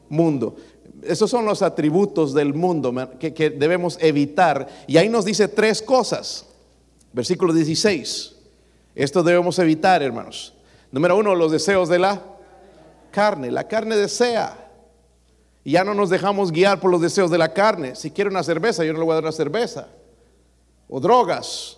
mundo. 0.08 0.56
Esos 1.02 1.30
son 1.30 1.44
los 1.44 1.62
atributos 1.62 2.34
del 2.34 2.54
mundo 2.54 2.92
que, 3.18 3.32
que 3.32 3.50
debemos 3.50 3.96
evitar. 4.00 4.68
Y 4.86 4.96
ahí 4.96 5.08
nos 5.08 5.24
dice 5.24 5.48
tres 5.48 5.82
cosas. 5.82 6.46
Versículo 7.12 7.52
16. 7.52 8.36
Esto 8.94 9.22
debemos 9.22 9.58
evitar, 9.58 10.02
hermanos. 10.02 10.54
Número 10.92 11.16
uno, 11.16 11.34
los 11.34 11.52
deseos 11.52 11.88
de 11.88 12.00
la 12.00 12.22
carne. 13.10 13.50
La 13.50 13.66
carne 13.66 13.96
desea 13.96 14.69
y 15.64 15.72
ya 15.72 15.84
no 15.84 15.94
nos 15.94 16.10
dejamos 16.10 16.52
guiar 16.52 16.80
por 16.80 16.90
los 16.90 17.00
deseos 17.00 17.30
de 17.30 17.38
la 17.38 17.52
carne. 17.52 17.94
Si 17.94 18.10
quiere 18.10 18.30
una 18.30 18.42
cerveza, 18.42 18.84
yo 18.84 18.92
no 18.92 18.98
le 18.98 19.04
voy 19.04 19.12
a 19.12 19.16
dar 19.16 19.24
una 19.24 19.32
cerveza. 19.32 19.88
O 20.88 21.00
drogas, 21.00 21.76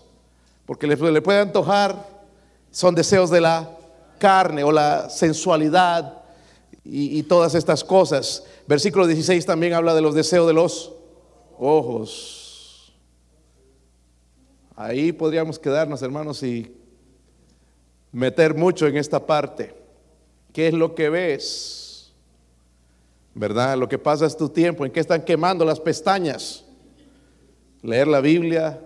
porque 0.66 0.86
le, 0.86 0.96
puede 0.96 1.40
antojar, 1.40 2.08
son 2.70 2.94
deseos 2.94 3.30
de 3.30 3.40
la 3.40 3.68
carne 4.18 4.62
o 4.62 4.70
la 4.70 5.10
sensualidad 5.10 6.22
y, 6.84 7.18
y 7.18 7.22
todas 7.24 7.54
estas 7.54 7.82
cosas. 7.82 8.44
Versículo 8.66 9.06
16 9.06 9.44
también 9.44 9.74
habla 9.74 9.94
de 9.94 10.00
los 10.00 10.14
deseos 10.14 10.46
de 10.46 10.52
los 10.54 10.92
ojos. 11.58 12.94
Ahí 14.76 15.12
podríamos 15.12 15.58
quedarnos, 15.58 16.00
hermanos, 16.02 16.42
y 16.42 16.74
meter 18.12 18.54
mucho 18.54 18.86
en 18.86 18.96
esta 18.96 19.26
parte. 19.26 19.74
¿Qué 20.52 20.68
es 20.68 20.74
lo 20.74 20.94
que 20.94 21.10
ves? 21.10 21.81
¿Verdad? 23.34 23.76
Lo 23.76 23.88
que 23.88 23.98
pasa 23.98 24.26
es 24.26 24.36
tu 24.36 24.48
tiempo, 24.48 24.84
en 24.84 24.92
qué 24.92 25.00
están 25.00 25.24
quemando 25.24 25.64
las 25.64 25.80
pestañas. 25.80 26.64
Leer 27.82 28.08
la 28.08 28.20
Biblia, 28.20 28.80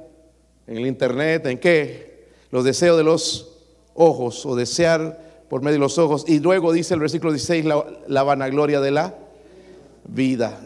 en 0.67 0.77
el 0.79 0.87
internet, 0.87 1.47
en 1.47 1.59
qué? 1.59 2.29
Los 2.51 2.65
deseos 2.65 2.97
de 2.97 3.05
los 3.05 3.53
ojos 3.95 4.47
o 4.47 4.55
desear 4.55 5.45
por 5.49 5.63
medio 5.63 5.75
de 5.75 5.81
los 5.81 5.99
ojos. 5.99 6.25
Y 6.27 6.41
luego 6.41 6.73
dice 6.73 6.95
el 6.95 7.01
versículo 7.01 7.33
16, 7.33 7.65
la, 8.07 8.23
vanagloria 8.23 8.81
de 8.81 8.91
la 8.91 9.15
vida. 10.07 10.59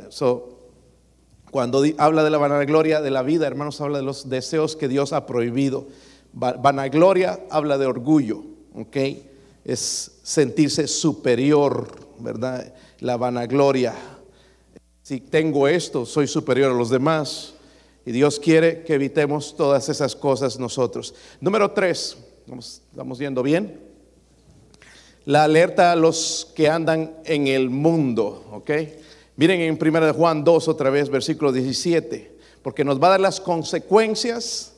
cuando 1.51 1.83
habla 1.99 2.23
de 2.23 2.31
la 2.31 2.39
vanagloria 2.39 3.01
de 3.01 3.11
la 3.11 3.23
vida, 3.23 3.47
hermanos, 3.47 3.81
habla 3.81 3.99
de 3.99 4.05
los 4.05 4.29
deseos 4.29 4.77
que 4.77 4.89
Dios 4.89 5.13
ha 5.13 5.27
prohibido. 5.27 5.87
Vanagloria 6.33 7.41
habla 7.51 7.77
de 7.77 7.87
orgullo, 7.87 8.43
¿ok? 8.75 8.97
Es 9.65 10.21
sentirse 10.23 10.87
superior, 10.87 11.89
¿verdad? 12.21 12.73
La 13.01 13.17
vanagloria. 13.17 13.95
Si 15.03 15.21
tengo 15.21 15.67
esto, 15.67 16.07
soy 16.07 16.27
superior 16.27 16.71
a 16.71 16.75
los 16.75 16.91
demás. 16.91 17.55
Y 18.07 18.13
Dios 18.13 18.39
quiere 18.41 18.83
que 18.85 18.95
evitemos 18.95 19.57
todas 19.57 19.89
esas 19.89 20.17
cosas 20.17 20.59
nosotros. 20.59 21.15
Número 21.41 21.73
tres, 21.73 22.17
estamos 22.91 23.19
yendo 23.19 23.43
bien. 23.43 23.81
La 25.27 25.45
alerta 25.45 25.93
a 25.93 25.97
los 25.97 26.51
que 26.55 26.69
andan 26.69 27.15
en 27.25 27.47
el 27.47 27.69
mundo, 27.69 28.45
¿ok? 28.53 28.71
Miren 29.37 29.61
en 29.61 29.79
1 29.81 30.15
Juan 30.15 30.45
2 30.45 30.69
otra 30.69 30.91
vez, 30.91 31.09
versículo 31.09 31.53
17. 31.53 32.39
porque 32.63 32.85
nos 32.85 33.03
va 33.03 33.07
a 33.07 33.11
dar 33.11 33.21
las 33.21 33.41
consecuencias 33.41 34.75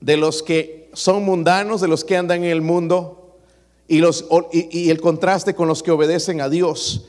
de 0.00 0.16
los 0.16 0.42
que 0.42 0.90
son 0.92 1.24
mundanos, 1.24 1.80
de 1.80 1.88
los 1.88 2.04
que 2.04 2.16
andan 2.16 2.44
en 2.44 2.50
el 2.50 2.62
mundo 2.62 3.36
y, 3.88 3.98
los, 3.98 4.26
y, 4.52 4.90
el 4.90 5.00
contraste 5.00 5.54
con 5.54 5.66
los 5.66 5.82
que 5.82 5.90
obedecen 5.90 6.40
a 6.40 6.48
Dios. 6.48 7.06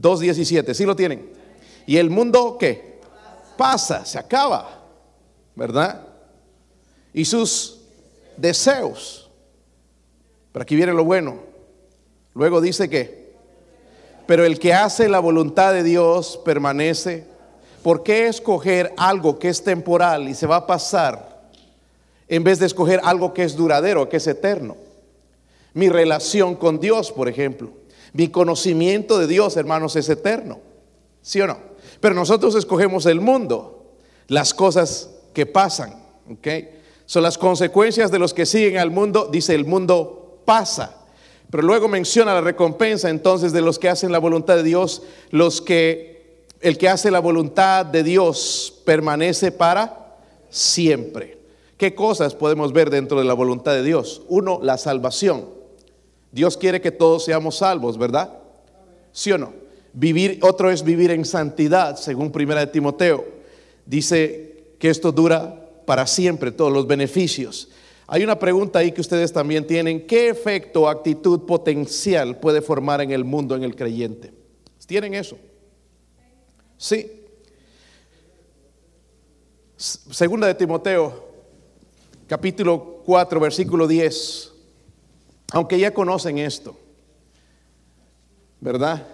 2.17, 0.00 0.74
¿sí 0.74 0.84
lo 0.84 0.96
tienen? 0.96 1.30
Y 1.86 1.96
el 1.98 2.10
mundo, 2.10 2.56
¿qué? 2.58 3.00
Pasa, 3.56 4.04
se 4.04 4.18
acaba, 4.18 4.82
¿verdad? 5.54 6.06
Y 7.12 7.24
sus 7.24 7.80
deseos. 8.36 9.30
Pero 10.52 10.62
aquí 10.62 10.76
viene 10.76 10.92
lo 10.92 11.04
bueno. 11.04 11.38
Luego 12.34 12.60
dice 12.60 12.88
que, 12.88 13.34
pero 14.26 14.44
el 14.44 14.58
que 14.58 14.72
hace 14.72 15.08
la 15.08 15.20
voluntad 15.20 15.72
de 15.72 15.82
Dios 15.82 16.40
permanece. 16.44 17.26
¿Por 17.82 18.02
qué 18.02 18.28
escoger 18.28 18.92
algo 18.96 19.38
que 19.38 19.50
es 19.50 19.62
temporal 19.62 20.28
y 20.28 20.34
se 20.34 20.46
va 20.46 20.56
a 20.56 20.66
pasar? 20.66 21.34
en 22.28 22.44
vez 22.44 22.58
de 22.58 22.66
escoger 22.66 23.00
algo 23.04 23.34
que 23.34 23.44
es 23.44 23.56
duradero, 23.56 24.08
que 24.08 24.16
es 24.16 24.26
eterno. 24.26 24.76
Mi 25.74 25.88
relación 25.88 26.54
con 26.54 26.80
Dios, 26.80 27.12
por 27.12 27.28
ejemplo. 27.28 27.70
Mi 28.14 28.28
conocimiento 28.28 29.18
de 29.18 29.26
Dios, 29.26 29.56
hermanos, 29.56 29.96
es 29.96 30.08
eterno. 30.08 30.60
¿Sí 31.20 31.40
o 31.40 31.48
no? 31.48 31.58
Pero 32.00 32.14
nosotros 32.14 32.54
escogemos 32.54 33.06
el 33.06 33.20
mundo, 33.20 33.96
las 34.28 34.54
cosas 34.54 35.10
que 35.32 35.46
pasan. 35.46 36.00
¿Ok? 36.30 36.48
Son 37.06 37.24
las 37.24 37.36
consecuencias 37.36 38.10
de 38.12 38.20
los 38.20 38.32
que 38.32 38.46
siguen 38.46 38.78
al 38.78 38.92
mundo. 38.92 39.28
Dice, 39.30 39.54
el 39.54 39.66
mundo 39.66 40.40
pasa. 40.44 40.96
Pero 41.50 41.64
luego 41.64 41.88
menciona 41.88 42.34
la 42.34 42.40
recompensa 42.40 43.10
entonces 43.10 43.52
de 43.52 43.60
los 43.60 43.80
que 43.80 43.88
hacen 43.88 44.12
la 44.12 44.18
voluntad 44.18 44.56
de 44.56 44.62
Dios, 44.62 45.02
los 45.30 45.60
que 45.60 46.46
el 46.60 46.78
que 46.78 46.88
hace 46.88 47.10
la 47.10 47.20
voluntad 47.20 47.84
de 47.84 48.02
Dios 48.04 48.80
permanece 48.84 49.50
para 49.50 50.16
siempre. 50.50 51.38
¿Qué 51.76 51.94
cosas 51.94 52.34
podemos 52.34 52.72
ver 52.72 52.90
dentro 52.90 53.18
de 53.18 53.24
la 53.24 53.34
voluntad 53.34 53.72
de 53.72 53.82
Dios? 53.82 54.22
Uno, 54.28 54.60
la 54.62 54.78
salvación. 54.78 55.63
Dios 56.34 56.56
quiere 56.56 56.80
que 56.80 56.90
todos 56.90 57.24
seamos 57.24 57.58
salvos, 57.58 57.96
¿verdad? 57.96 58.36
¿Sí 59.12 59.30
o 59.30 59.38
no? 59.38 59.52
Vivir, 59.92 60.40
otro 60.42 60.68
es 60.68 60.82
vivir 60.82 61.12
en 61.12 61.24
santidad, 61.24 61.94
según 61.94 62.32
Primera 62.32 62.58
de 62.58 62.66
Timoteo. 62.66 63.24
Dice 63.86 64.74
que 64.80 64.90
esto 64.90 65.12
dura 65.12 65.70
para 65.86 66.08
siempre, 66.08 66.50
todos 66.50 66.72
los 66.72 66.88
beneficios. 66.88 67.68
Hay 68.08 68.24
una 68.24 68.36
pregunta 68.36 68.80
ahí 68.80 68.90
que 68.90 69.00
ustedes 69.00 69.32
también 69.32 69.64
tienen. 69.64 70.08
¿Qué 70.08 70.28
efecto 70.28 70.82
o 70.82 70.88
actitud 70.88 71.42
potencial 71.46 72.40
puede 72.40 72.60
formar 72.60 73.00
en 73.00 73.12
el 73.12 73.22
mundo 73.22 73.54
en 73.54 73.62
el 73.62 73.76
creyente? 73.76 74.32
¿Tienen 74.88 75.14
eso? 75.14 75.38
Sí. 76.76 77.12
Segunda 79.76 80.48
de 80.48 80.54
Timoteo 80.54 81.28
capítulo 82.26 83.02
4, 83.06 83.38
versículo 83.38 83.86
10. 83.86 84.53
Aunque 85.54 85.78
ya 85.78 85.94
conocen 85.94 86.38
esto, 86.38 86.76
¿verdad? 88.60 89.06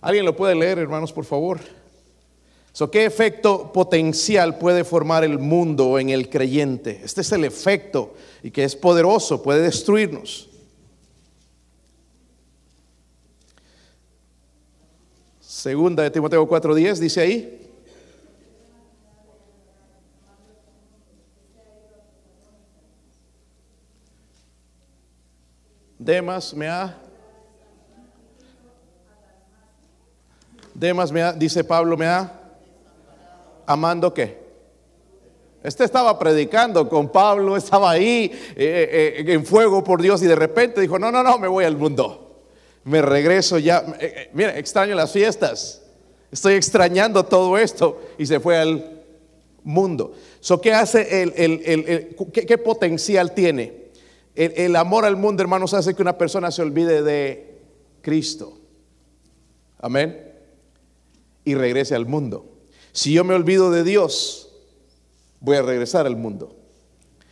¿Alguien 0.00 0.24
lo 0.24 0.34
puede 0.34 0.56
leer, 0.56 0.80
hermanos, 0.80 1.12
por 1.12 1.24
favor? 1.24 1.60
¿Qué 2.90 3.04
efecto 3.04 3.72
potencial 3.72 4.58
puede 4.58 4.82
formar 4.82 5.22
el 5.22 5.38
mundo 5.38 6.00
en 6.00 6.08
el 6.08 6.28
creyente? 6.28 7.00
Este 7.04 7.20
es 7.20 7.30
el 7.30 7.44
efecto 7.44 8.14
y 8.42 8.50
que 8.50 8.64
es 8.64 8.74
poderoso, 8.74 9.44
puede 9.44 9.62
destruirnos. 9.62 10.48
Segunda 15.40 16.02
de 16.02 16.10
Timoteo 16.10 16.48
4:10 16.48 16.98
dice 16.98 17.20
ahí, 17.20 17.63
Demas 26.04 26.52
me 26.52 26.68
ha. 26.68 26.94
Demas 30.74 31.10
me 31.10 31.22
ha, 31.22 31.32
dice 31.32 31.64
Pablo, 31.64 31.96
me 31.96 32.04
ha. 32.04 32.30
Amando 33.64 34.12
qué? 34.12 34.44
Este 35.62 35.82
estaba 35.82 36.18
predicando 36.18 36.86
con 36.90 37.08
Pablo, 37.08 37.56
estaba 37.56 37.92
ahí 37.92 38.30
eh, 38.54 39.24
eh, 39.26 39.32
en 39.32 39.46
fuego 39.46 39.82
por 39.82 40.02
Dios 40.02 40.22
y 40.22 40.26
de 40.26 40.36
repente 40.36 40.82
dijo, 40.82 40.98
no, 40.98 41.10
no, 41.10 41.22
no, 41.22 41.38
me 41.38 41.48
voy 41.48 41.64
al 41.64 41.78
mundo. 41.78 42.42
Me 42.84 43.00
regreso 43.00 43.56
ya. 43.56 43.82
Eh, 43.98 44.28
mira, 44.34 44.58
extraño 44.58 44.94
las 44.94 45.10
fiestas. 45.10 45.80
Estoy 46.30 46.52
extrañando 46.52 47.24
todo 47.24 47.56
esto 47.56 47.98
y 48.18 48.26
se 48.26 48.40
fue 48.40 48.58
al 48.58 49.02
mundo. 49.62 50.12
So, 50.40 50.60
¿Qué 50.60 50.74
hace 50.74 51.22
el, 51.22 51.32
el, 51.34 52.16
qué 52.30 52.58
potencial 52.58 53.32
tiene? 53.32 53.83
El, 54.34 54.74
amor 54.74 55.04
al 55.04 55.16
mundo, 55.16 55.42
hermanos, 55.42 55.74
hace 55.74 55.94
que 55.94 56.02
una 56.02 56.18
persona 56.18 56.50
se 56.50 56.62
olvide 56.62 57.02
de 57.02 57.60
Cristo. 58.00 58.58
Amén. 59.78 60.32
Y 61.44 61.54
regrese 61.54 61.94
al 61.94 62.06
mundo. 62.06 62.46
Si 62.92 63.12
yo 63.12 63.22
me 63.22 63.34
olvido 63.34 63.70
de 63.70 63.84
Dios, 63.84 64.50
voy 65.40 65.56
a 65.56 65.62
regresar 65.62 66.06
al 66.06 66.16
mundo. 66.16 66.56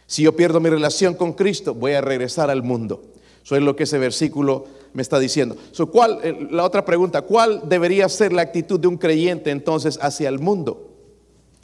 Si 0.07 0.23
yo 0.23 0.37
pierdo 0.37 0.61
mi 0.61 0.69
relación 0.69 1.15
con 1.15 1.33
Cristo, 1.33 1.75
voy 1.75 1.93
a 1.93 2.01
regresar 2.01 2.51
al 2.51 2.63
mundo. 2.63 3.03
Eso 3.45 3.57
es 3.57 3.63
lo 3.63 3.75
que 3.75 3.85
ese 3.85 3.99
versículo 3.99 4.67
me 4.93 5.03
está 5.03 5.19
diciendo. 5.19 5.57
¿cuál, 5.91 6.21
eh, 6.23 6.49
la 6.51 6.65
otra 6.65 6.85
pregunta, 6.85 7.23
¿cuál 7.23 7.69
debería 7.69 8.09
ser 8.09 8.33
la 8.33 8.43
actitud 8.43 8.79
de 8.79 8.87
un 8.87 8.99
creyente 8.99 9.51
entonces 9.51 9.99
hacia 10.01 10.29
el 10.29 10.39
mundo? 10.39 10.91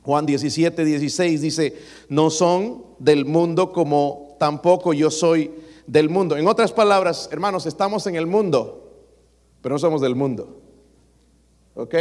Juan 0.03 0.27
17, 0.27 0.85
16 0.85 1.41
dice, 1.41 1.77
no 2.09 2.31
son 2.31 2.83
del 2.99 3.25
mundo 3.27 3.73
como 3.73 4.28
tampoco 4.39 4.93
yo 4.93 5.11
soy 5.11 5.51
del 5.87 6.09
mundo. 6.09 6.37
En 6.37 6.47
otras 6.47 6.73
palabras, 6.73 7.29
hermanos, 7.33 7.67
estamos 7.67 8.07
en 8.07 8.17
el 8.17 8.27
mundo, 8.27 8.93
pero 9.61 9.75
no 9.75 9.79
somos 9.79 10.01
del 10.01 10.15
mundo. 10.15 10.61
¿Ok? 11.75 11.95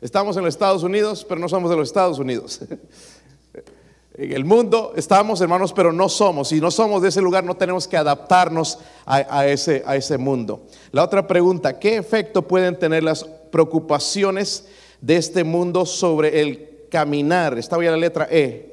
Estamos 0.00 0.36
en 0.36 0.44
los 0.44 0.54
Estados 0.54 0.82
Unidos, 0.82 1.26
pero 1.28 1.40
no 1.40 1.48
somos 1.48 1.70
de 1.70 1.76
los 1.76 1.88
Estados 1.88 2.18
Unidos. 2.18 2.60
en 4.14 4.32
el 4.32 4.44
mundo 4.44 4.92
estamos, 4.96 5.40
hermanos, 5.40 5.72
pero 5.72 5.92
no 5.92 6.08
somos. 6.08 6.48
Si 6.48 6.60
no 6.60 6.70
somos 6.70 7.02
de 7.02 7.08
ese 7.08 7.20
lugar, 7.20 7.44
no 7.44 7.56
tenemos 7.56 7.88
que 7.88 7.96
adaptarnos 7.96 8.78
a, 9.04 9.46
ese, 9.46 9.82
a 9.86 9.96
ese 9.96 10.18
mundo. 10.18 10.66
La 10.92 11.02
otra 11.04 11.26
pregunta, 11.26 11.78
¿qué 11.78 11.96
efecto 11.96 12.42
pueden 12.42 12.78
tener 12.78 13.02
las 13.02 13.24
preocupaciones 13.24 14.68
de 15.00 15.16
este 15.16 15.44
mundo 15.44 15.84
sobre 15.84 16.40
el 16.40 16.86
caminar? 16.90 17.58
Estaba 17.58 17.84
ya 17.84 17.90
la 17.90 17.96
letra 17.96 18.28
E, 18.30 18.69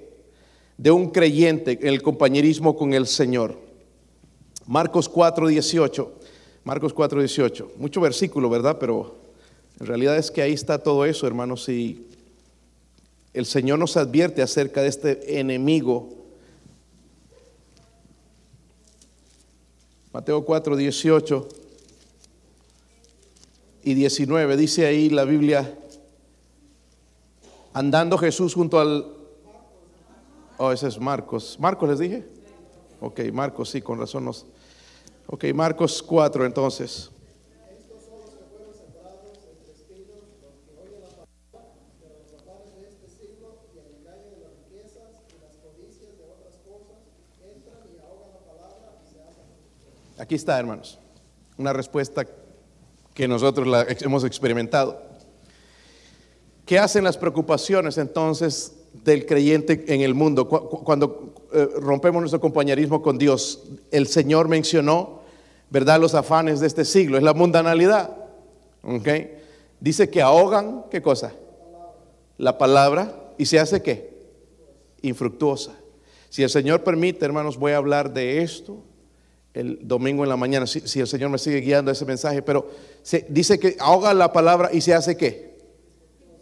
de 0.77 0.91
un 0.91 1.09
creyente 1.09 1.79
en 1.81 1.87
el 1.87 2.01
compañerismo 2.01 2.75
con 2.75 2.93
el 2.93 3.07
Señor. 3.07 3.57
Marcos 4.67 5.09
4, 5.09 5.47
18. 5.47 6.13
Marcos 6.63 6.93
4, 6.93 7.19
18. 7.19 7.71
Mucho 7.77 8.01
versículo, 8.01 8.49
¿verdad? 8.49 8.77
Pero 8.79 9.15
en 9.79 9.87
realidad 9.87 10.17
es 10.17 10.29
que 10.29 10.41
ahí 10.41 10.53
está 10.53 10.77
todo 10.79 11.05
eso, 11.05 11.25
hermanos. 11.25 11.67
Y 11.69 12.05
el 13.33 13.45
Señor 13.45 13.79
nos 13.79 13.97
advierte 13.97 14.41
acerca 14.41 14.81
de 14.81 14.89
este 14.89 15.39
enemigo. 15.39 16.09
Mateo 20.13 20.43
4, 20.45 20.75
18 20.75 21.47
y 23.83 23.93
19. 23.93 24.57
Dice 24.57 24.85
ahí 24.85 25.09
la 25.09 25.23
Biblia, 25.23 25.77
andando 27.73 28.17
Jesús 28.17 28.53
junto 28.53 28.79
al 28.79 29.16
Oh, 30.59 30.71
ese 30.71 30.87
es 30.87 30.99
Marcos. 30.99 31.57
¿Marcos 31.59 31.87
les 31.89 31.99
dije? 31.99 32.25
Ok, 32.99 33.19
Marcos, 33.31 33.69
sí, 33.69 33.81
con 33.81 33.99
razón 33.99 34.25
nos. 34.25 34.47
Ok, 35.27 35.45
Marcos 35.53 36.01
4 36.01 36.45
entonces. 36.45 37.11
Aquí 50.17 50.33
está, 50.33 50.57
hermanos, 50.57 50.97
una 51.57 51.71
respuesta 51.71 52.25
que 53.13 53.27
nosotros 53.27 53.67
hemos 54.01 54.23
experimentado. 54.23 54.99
¿Qué 56.65 56.79
hacen 56.79 57.03
las 57.03 57.15
preocupaciones 57.15 57.99
entonces 57.99 58.76
del 58.93 59.25
creyente 59.25 59.85
en 59.87 60.01
el 60.01 60.13
mundo. 60.13 60.47
Cuando 60.47 61.33
eh, 61.53 61.67
rompemos 61.77 62.21
nuestro 62.21 62.41
compañerismo 62.41 63.01
con 63.01 63.17
Dios, 63.17 63.63
el 63.91 64.07
Señor 64.07 64.47
mencionó, 64.47 65.21
¿verdad?, 65.69 65.99
los 65.99 66.13
afanes 66.15 66.59
de 66.59 66.67
este 66.67 66.85
siglo, 66.85 67.17
es 67.17 67.23
la 67.23 67.33
mundanalidad. 67.33 68.15
¿Okay? 68.83 69.37
Dice 69.79 70.09
que 70.09 70.21
ahogan, 70.21 70.85
¿qué 70.89 71.01
cosa? 71.01 71.33
La 72.37 72.57
palabra 72.57 73.33
y 73.37 73.45
se 73.45 73.59
hace 73.59 73.81
qué? 73.81 74.17
Infructuosa. 75.01 75.73
Si 76.29 76.43
el 76.43 76.49
Señor 76.49 76.83
permite, 76.83 77.25
hermanos, 77.25 77.57
voy 77.57 77.71
a 77.71 77.77
hablar 77.77 78.13
de 78.13 78.41
esto 78.41 78.83
el 79.53 79.79
domingo 79.87 80.23
en 80.23 80.29
la 80.29 80.37
mañana, 80.37 80.67
si, 80.67 80.99
el 80.99 81.07
Señor 81.07 81.31
me 81.31 81.39
sigue 81.39 81.61
guiando 81.61 81.89
ese 81.89 82.05
mensaje, 82.05 82.43
pero 82.43 82.69
se, 83.01 83.25
dice 83.27 83.57
que 83.57 83.75
ahoga 83.79 84.13
la 84.13 84.31
palabra 84.31 84.69
y 84.71 84.81
se 84.81 84.93
hace 84.93 85.17
qué? 85.17 85.47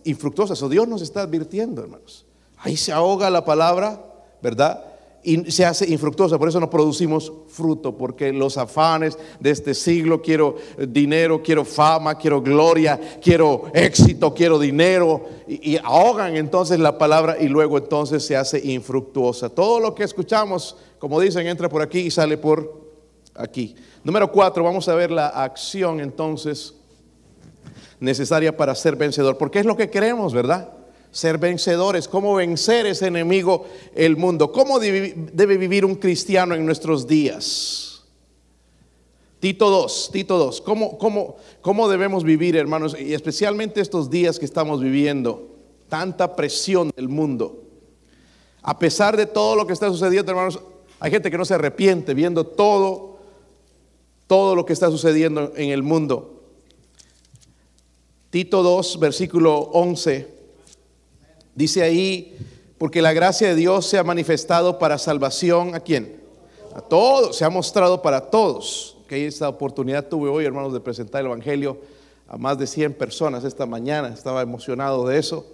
infructuosas. 0.06 0.62
O 0.62 0.70
Dios 0.70 0.88
nos 0.88 1.02
está 1.02 1.22
advirtiendo, 1.22 1.82
hermanos. 1.82 2.26
Ahí 2.66 2.76
se 2.76 2.92
ahoga 2.92 3.30
la 3.30 3.46
palabra, 3.46 4.04
¿verdad? 4.42 4.84
Y 5.22 5.52
se 5.52 5.64
hace 5.64 5.88
infructuosa, 5.88 6.40
por 6.40 6.50
eso 6.50 6.60
no 6.60 6.68
producimos 6.68 7.32
fruto, 7.48 7.96
porque 7.96 8.34
los 8.34 8.58
afanes 8.58 9.20
de 9.40 9.52
este 9.52 9.76
siglo, 9.76 10.20
quiero 10.20 10.56
dinero, 10.88 11.44
quiero 11.44 11.64
fama, 11.64 12.18
quiero 12.18 12.42
gloria, 12.42 13.00
quiero 13.22 13.66
éxito, 13.72 14.34
quiero 14.34 14.58
dinero, 14.58 15.26
y, 15.48 15.74
y 15.74 15.78
ahogan 15.84 16.36
entonces 16.36 16.80
la 16.80 16.98
palabra 16.98 17.38
y 17.40 17.50
luego 17.50 17.78
entonces 17.78 18.26
se 18.26 18.36
hace 18.36 18.60
infructuosa. 18.66 19.50
Todo 19.50 19.80
lo 19.80 19.94
que 19.94 20.04
escuchamos, 20.04 20.76
como 20.98 21.20
dicen, 21.20 21.46
entra 21.46 21.70
por 21.70 21.84
aquí 21.84 22.00
y 22.00 22.10
sale 22.10 22.36
por 22.36 22.82
aquí. 23.36 23.76
Número 24.04 24.32
cuatro, 24.32 24.64
vamos 24.64 24.90
a 24.90 24.96
ver 24.96 25.12
la 25.12 25.28
acción 25.28 26.00
entonces 26.00 26.74
necesaria 28.00 28.58
para 28.58 28.74
ser 28.74 28.96
vencedor, 28.96 29.38
porque 29.38 29.60
es 29.60 29.68
lo 29.68 29.78
que 29.78 29.92
queremos, 29.92 30.34
¿verdad? 30.34 30.75
Ser 31.16 31.38
vencedores, 31.38 32.10
cómo 32.10 32.36
vencer 32.36 32.86
ese 32.88 33.08
enemigo, 33.08 33.66
el 33.96 34.18
mundo, 34.18 34.52
cómo 34.52 34.80
debe 34.80 35.58
vivir 35.58 35.86
un 35.86 35.96
cristiano 35.96 36.56
en 36.56 36.66
nuestros 36.66 37.08
días. 37.08 38.04
Tito 39.40 39.70
2, 39.70 40.10
Tito 40.12 40.38
2, 40.38 40.60
¿cómo, 40.60 40.98
cómo, 40.98 41.38
cómo 41.62 41.88
debemos 41.88 42.26
vivir, 42.26 42.58
hermanos? 42.58 42.98
Y 43.00 43.14
especialmente 43.14 43.80
estos 43.80 44.10
días 44.10 44.38
que 44.38 44.44
estamos 44.44 44.82
viviendo, 44.82 45.56
tanta 45.88 46.36
presión 46.36 46.92
del 46.94 47.08
mundo. 47.08 47.64
A 48.62 48.78
pesar 48.78 49.16
de 49.16 49.26
todo 49.26 49.56
lo 49.56 49.66
que 49.66 49.72
está 49.72 49.88
sucediendo, 49.88 50.34
hermanos, 50.34 50.60
hay 51.00 51.12
gente 51.12 51.32
que 51.32 51.38
no 51.38 51.46
se 51.46 51.54
arrepiente 51.54 52.14
viendo 52.14 52.46
todo, 52.46 53.20
todo 54.28 54.54
lo 54.54 54.66
que 54.66 54.74
está 54.74 54.92
sucediendo 54.92 55.54
en 55.56 55.70
el 55.70 55.82
mundo. 55.82 56.42
Tito 58.32 58.64
2, 58.64 59.00
versículo 59.00 59.60
11, 59.60 60.35
dice 61.56 61.82
ahí, 61.82 62.38
porque 62.78 63.02
la 63.02 63.14
gracia 63.14 63.48
de 63.48 63.56
Dios 63.56 63.88
se 63.88 63.98
ha 63.98 64.04
manifestado 64.04 64.78
para 64.78 64.98
salvación 64.98 65.74
a 65.74 65.80
quién? 65.80 66.22
A 66.76 66.82
todos, 66.82 67.38
se 67.38 67.46
ha 67.46 67.50
mostrado 67.50 68.02
para 68.02 68.22
todos. 68.30 68.98
Que 69.08 69.26
esta 69.28 69.50
oportunidad 69.50 70.08
tuve 70.08 70.30
hoy, 70.30 70.46
hermanos, 70.46 70.74
de 70.74 70.80
presentar 70.80 71.22
el 71.22 71.28
Evangelio 71.28 71.78
a 72.28 72.38
más 72.38 72.58
de 72.58 72.68
100 72.68 72.94
personas 72.94 73.44
esta 73.44 73.66
mañana. 73.66 74.10
Estaba 74.10 74.42
emocionado 74.42 75.08
de 75.08 75.18
eso, 75.18 75.46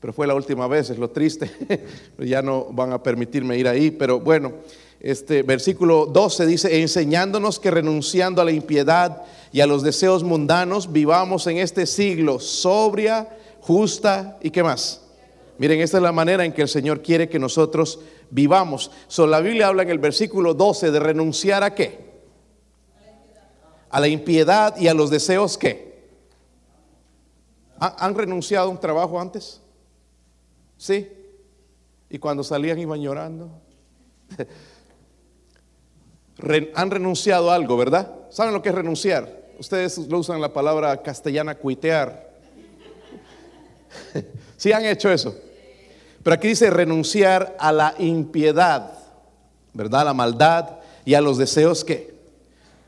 pero 0.00 0.12
fue 0.12 0.26
la 0.26 0.34
última 0.34 0.66
vez, 0.66 0.90
es 0.90 0.98
lo 0.98 1.10
triste. 1.10 1.50
ya 2.18 2.40
no 2.40 2.66
van 2.70 2.92
a 2.92 3.02
permitirme 3.02 3.58
ir 3.58 3.68
ahí, 3.68 3.90
pero 3.90 4.20
bueno, 4.20 4.52
este 5.00 5.42
versículo 5.42 6.06
12 6.06 6.46
dice, 6.46 6.80
enseñándonos 6.80 7.58
que 7.58 7.70
renunciando 7.70 8.40
a 8.40 8.44
la 8.44 8.52
impiedad, 8.52 9.22
y 9.52 9.60
a 9.60 9.66
los 9.66 9.82
deseos 9.82 10.22
mundanos, 10.22 10.92
vivamos 10.92 11.46
en 11.46 11.58
este 11.58 11.86
siglo 11.86 12.38
sobria, 12.38 13.28
justa 13.60 14.38
y 14.40 14.50
qué 14.50 14.62
más. 14.62 15.02
Miren, 15.60 15.82
esta 15.82 15.98
es 15.98 16.02
la 16.02 16.10
manera 16.10 16.42
en 16.46 16.54
que 16.54 16.62
el 16.62 16.68
Señor 16.68 17.02
quiere 17.02 17.28
que 17.28 17.38
nosotros 17.38 18.00
vivamos. 18.30 18.90
So, 19.08 19.26
la 19.26 19.40
Biblia 19.40 19.66
habla 19.66 19.82
en 19.82 19.90
el 19.90 19.98
versículo 19.98 20.54
12 20.54 20.90
de 20.90 20.98
renunciar 20.98 21.62
a 21.62 21.74
qué? 21.74 21.98
A 23.90 24.00
la 24.00 24.08
impiedad 24.08 24.74
y 24.78 24.88
a 24.88 24.94
los 24.94 25.10
deseos 25.10 25.58
qué. 25.58 26.08
¿Han 27.78 28.14
renunciado 28.14 28.68
a 28.68 28.70
un 28.70 28.80
trabajo 28.80 29.20
antes? 29.20 29.60
Sí. 30.78 31.12
Y 32.08 32.18
cuando 32.18 32.42
salían 32.42 32.78
iban 32.78 33.02
llorando. 33.02 33.50
Han 36.74 36.90
renunciado 36.90 37.50
a 37.50 37.54
algo, 37.54 37.76
¿verdad? 37.76 38.14
¿Saben 38.30 38.54
lo 38.54 38.62
que 38.62 38.70
es 38.70 38.74
renunciar? 38.74 39.42
Ustedes 39.58 39.98
lo 40.08 40.20
usan 40.20 40.40
la 40.40 40.54
palabra 40.54 41.02
castellana 41.02 41.54
cuitear. 41.54 42.30
¿Sí 44.56 44.72
han 44.72 44.86
hecho 44.86 45.12
eso? 45.12 45.36
Pero 46.22 46.34
aquí 46.34 46.48
dice 46.48 46.70
renunciar 46.70 47.56
a 47.58 47.72
la 47.72 47.94
impiedad, 47.98 48.92
¿verdad? 49.72 50.02
A 50.02 50.04
la 50.04 50.14
maldad 50.14 50.78
y 51.04 51.14
a 51.14 51.20
los 51.20 51.38
deseos 51.38 51.84
que 51.84 52.14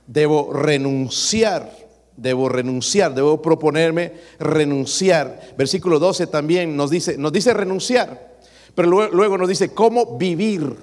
debo 0.07 0.53
renunciar, 0.53 1.71
debo 2.17 2.49
renunciar, 2.49 3.15
debo 3.15 3.41
proponerme 3.41 4.13
renunciar. 4.39 5.41
Versículo 5.57 5.99
12 5.99 6.27
también 6.27 6.77
nos 6.77 6.91
dice, 6.91 7.17
nos 7.17 7.33
dice 7.33 7.55
renunciar, 7.55 8.33
pero 8.75 8.89
luego, 8.89 9.39
nos 9.39 9.49
dice 9.49 9.73
cómo 9.73 10.19
vivir. 10.19 10.77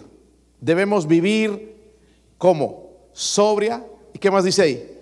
Debemos 0.61 1.07
vivir 1.07 1.75
como 2.37 2.89
sobria. 3.13 3.83
¿Y 4.13 4.19
qué 4.19 4.29
más 4.29 4.43
dice 4.43 4.61
ahí? 4.61 4.99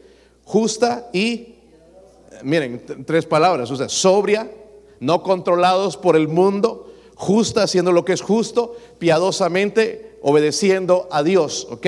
justa 0.48 1.10
y, 1.12 1.56
miren, 2.42 2.82
tres 3.06 3.26
palabras, 3.26 3.70
o 3.70 3.76
sea, 3.76 3.90
sobria, 3.90 4.50
no 5.02 5.22
controlados 5.22 5.98
por 5.98 6.16
el 6.16 6.30
mundo, 6.30 6.87
justa 7.18 7.64
haciendo 7.64 7.92
lo 7.92 8.06
que 8.06 8.14
es 8.14 8.22
justo, 8.22 8.78
piadosamente 9.00 10.20
obedeciendo 10.22 11.08
a 11.12 11.24
Dios, 11.24 11.68
¿ok? 11.70 11.88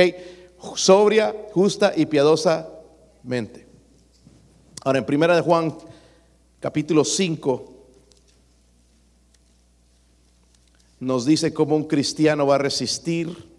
Sobria, 0.76 1.36
justa 1.54 1.94
y 1.96 2.08
piadosamente. 2.08 3.68
Ahora, 4.84 5.00
en 5.00 5.06
primera 5.06 5.36
de 5.36 5.42
Juan, 5.42 5.78
capítulo 6.60 7.06
5, 7.06 7.74
nos 11.00 11.26
dice 11.26 11.54
cómo 11.54 11.76
un 11.76 11.86
cristiano 11.86 12.48
va 12.48 12.56
a 12.56 12.60
resistir 12.60 13.50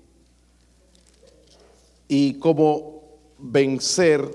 y 2.08 2.34
cómo 2.34 3.02
vencer 3.38 4.28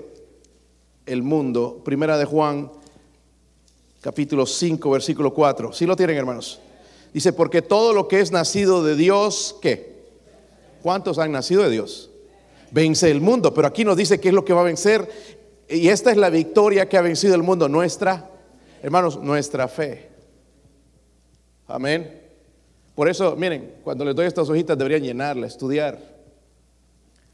el 1.04 1.22
mundo. 1.22 1.82
Primera 1.84 2.16
de 2.16 2.24
Juan, 2.24 2.72
capítulo 4.00 4.46
5, 4.46 4.90
versículo 4.90 5.34
4. 5.34 5.72
¿Sí 5.74 5.84
lo 5.84 5.94
tienen, 5.94 6.16
hermanos? 6.16 6.60
Dice, 7.16 7.32
porque 7.32 7.62
todo 7.62 7.94
lo 7.94 8.08
que 8.08 8.20
es 8.20 8.30
nacido 8.30 8.84
de 8.84 8.94
Dios, 8.94 9.56
¿qué? 9.62 10.04
¿Cuántos 10.82 11.18
han 11.18 11.32
nacido 11.32 11.62
de 11.62 11.70
Dios? 11.70 12.10
Vence 12.70 13.10
el 13.10 13.22
mundo, 13.22 13.54
pero 13.54 13.66
aquí 13.66 13.86
nos 13.86 13.96
dice 13.96 14.20
qué 14.20 14.28
es 14.28 14.34
lo 14.34 14.44
que 14.44 14.52
va 14.52 14.60
a 14.60 14.64
vencer. 14.64 15.08
Y 15.66 15.88
esta 15.88 16.10
es 16.10 16.18
la 16.18 16.28
victoria 16.28 16.90
que 16.90 16.98
ha 16.98 17.00
vencido 17.00 17.34
el 17.34 17.42
mundo, 17.42 17.70
nuestra, 17.70 18.28
hermanos, 18.82 19.18
nuestra 19.18 19.66
fe. 19.66 20.10
Amén. 21.66 22.20
Por 22.94 23.08
eso, 23.08 23.34
miren, 23.34 23.76
cuando 23.82 24.04
les 24.04 24.14
doy 24.14 24.26
estas 24.26 24.50
hojitas 24.50 24.76
deberían 24.76 25.02
llenarlas, 25.02 25.52
estudiar, 25.52 25.98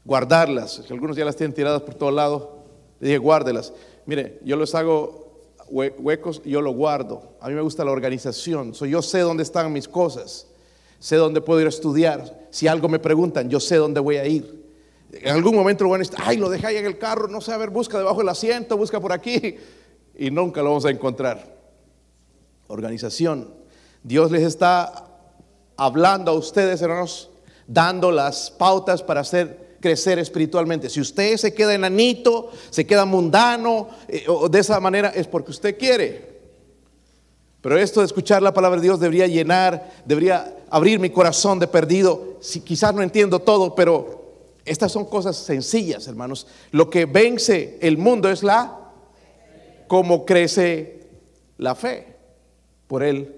guardarlas. 0.05 0.81
Algunos 0.89 1.17
ya 1.17 1.25
las 1.25 1.35
tienen 1.35 1.53
tiradas 1.53 1.81
por 1.81 1.95
todos 1.95 2.13
lados. 2.13 2.47
Le 3.01 3.09
dije, 3.09 3.17
guárdelas. 3.17 3.73
Mire, 4.05 4.39
yo 4.45 4.55
les 4.55 4.73
hago 4.75 5.22
huecos 5.73 6.41
yo 6.43 6.61
lo 6.61 6.71
guardo. 6.71 7.35
A 7.41 7.49
mí 7.49 7.55
me 7.55 7.61
gusta 7.61 7.83
la 7.83 7.91
organización. 7.91 8.73
yo 8.73 9.01
sé 9.01 9.19
dónde 9.19 9.43
están 9.43 9.71
mis 9.73 9.87
cosas. 9.87 10.47
Sé 10.99 11.17
dónde 11.17 11.41
puedo 11.41 11.59
ir 11.59 11.65
a 11.65 11.69
estudiar. 11.69 12.47
Si 12.49 12.67
algo 12.67 12.87
me 12.87 12.99
preguntan, 12.99 13.49
yo 13.49 13.59
sé 13.59 13.75
dónde 13.77 13.99
voy 13.99 14.17
a 14.17 14.25
ir. 14.25 14.63
En 15.11 15.35
algún 15.35 15.55
momento 15.55 15.83
lo 15.83 15.89
van 15.89 16.01
a 16.01 16.03
decir, 16.03 16.17
ay, 16.23 16.37
lo 16.37 16.49
dejé 16.49 16.67
ahí 16.67 16.77
en 16.77 16.85
el 16.85 16.97
carro, 16.97 17.27
no 17.27 17.41
sé, 17.41 17.51
a 17.51 17.57
ver, 17.57 17.69
busca 17.69 17.97
debajo 17.97 18.19
del 18.19 18.29
asiento, 18.29 18.77
busca 18.77 18.99
por 18.99 19.11
aquí. 19.11 19.57
Y 20.15 20.31
nunca 20.31 20.61
lo 20.61 20.69
vamos 20.69 20.85
a 20.85 20.91
encontrar. 20.91 21.55
Organización. 22.67 23.53
Dios 24.03 24.31
les 24.31 24.43
está 24.43 25.07
hablando 25.75 26.31
a 26.31 26.35
ustedes, 26.35 26.81
hermanos, 26.81 27.31
dando 27.67 28.11
las 28.11 28.51
pautas 28.51 29.03
para 29.03 29.21
hacer 29.21 29.72
crecer 29.83 30.17
espiritualmente. 30.17 30.89
Si 30.89 31.01
usted 31.01 31.35
se 31.35 31.53
queda 31.53 31.75
enanito, 31.75 32.51
se 32.69 32.87
queda 32.87 33.03
mundano, 33.03 33.89
eh, 34.07 34.23
o 34.29 34.47
de 34.47 34.59
esa 34.59 34.79
manera, 34.79 35.09
es 35.09 35.27
porque 35.27 35.51
usted 35.51 35.77
quiere. 35.77 36.39
Pero 37.59 37.77
esto 37.77 37.99
de 37.99 38.05
escuchar 38.05 38.41
la 38.41 38.53
palabra 38.53 38.79
de 38.79 38.87
Dios 38.87 39.01
debería 39.01 39.27
llenar, 39.27 39.91
debería 40.05 40.55
abrir 40.69 41.01
mi 41.01 41.09
corazón 41.09 41.59
de 41.59 41.67
perdido. 41.67 42.37
Si 42.39 42.61
quizás 42.61 42.95
no 42.95 43.01
entiendo 43.01 43.39
todo, 43.39 43.75
pero 43.75 44.23
estas 44.63 44.89
son 44.89 45.03
cosas 45.03 45.35
sencillas, 45.35 46.07
hermanos. 46.07 46.47
Lo 46.71 46.89
que 46.89 47.05
vence 47.05 47.77
el 47.81 47.97
mundo 47.97 48.29
es 48.29 48.41
la 48.41 48.79
cómo 49.89 50.23
crece 50.23 51.09
la 51.57 51.75
fe 51.75 52.15
por 52.87 53.03
él 53.03 53.35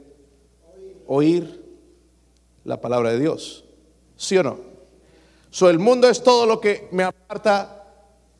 oír 1.07 1.63
la 2.63 2.79
palabra 2.79 3.13
de 3.13 3.19
Dios. 3.19 3.65
¿Sí 4.15 4.37
o 4.37 4.43
no? 4.43 4.74
So, 5.55 5.69
el 5.69 5.79
mundo 5.79 6.09
es 6.09 6.21
todo 6.21 6.45
lo 6.45 6.59
que 6.59 6.89
me 6.91 7.03
aparta 7.03 7.81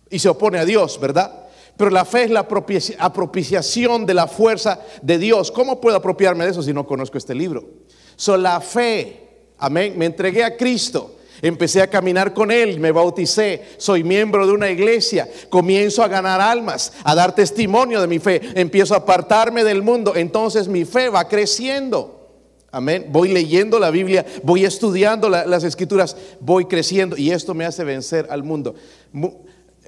y 0.10 0.19
se 0.19 0.28
opone 0.28 0.60
a 0.60 0.65
Dios, 0.65 0.99
¿verdad? 0.99 1.45
Pero 1.78 1.89
la 1.89 2.04
fe 2.04 2.23
es 2.23 2.30
la 2.30 2.45
apropiación 2.99 4.06
de 4.06 4.13
la 4.13 4.28
fuerza 4.28 4.82
de 5.01 5.17
Dios. 5.17 5.49
¿Cómo 5.49 5.80
puedo 5.80 5.95
apropiarme 5.95 6.43
de 6.43 6.51
eso 6.51 6.62
si 6.62 6.73
no 6.73 6.86
conozco 6.86 7.17
este 7.17 7.34
libro? 7.34 7.63
So, 8.17 8.36
la 8.36 8.60
fe, 8.60 9.30
amén, 9.60 9.93
me 9.95 10.08
entregué 10.08 10.43
a 10.43 10.58
Cristo. 10.58 11.15
Empecé 11.41 11.82
a 11.82 11.89
caminar 11.89 12.34
con 12.34 12.51
Él, 12.51 12.82
me 12.82 12.91
bauticé, 12.91 13.63
soy 13.78 14.04
miembro 14.04 14.45
de 14.45 14.51
una 14.51 14.69
iglesia, 14.69 15.30
comienzo 15.49 16.04
a 16.04 16.10
ganar 16.10 16.41
almas, 16.41 16.91
a 17.06 17.15
dar 17.15 17.34
testimonio 17.34 18.01
de 18.01 18.08
mi 18.08 18.19
fe, 18.19 18.41
empiezo 18.56 18.93
a 18.93 18.97
apartarme 18.97 19.63
del 19.63 19.82
mundo, 19.82 20.17
entonces 20.17 20.67
mi 20.67 20.84
fe 20.84 21.08
va 21.08 21.30
creciendo. 21.30 22.24
Amén. 22.75 23.05
Voy 23.09 23.29
leyendo 23.29 23.79
la 23.79 23.89
Biblia, 23.89 24.25
voy 24.43 24.65
estudiando 24.65 25.29
las 25.29 25.63
escrituras, 25.63 26.17
voy 26.41 26.65
creciendo 26.65 27.15
y 27.15 27.31
esto 27.31 27.53
me 27.53 27.63
hace 27.63 27.85
vencer 27.85 28.27
al 28.29 28.43
mundo. 28.43 28.75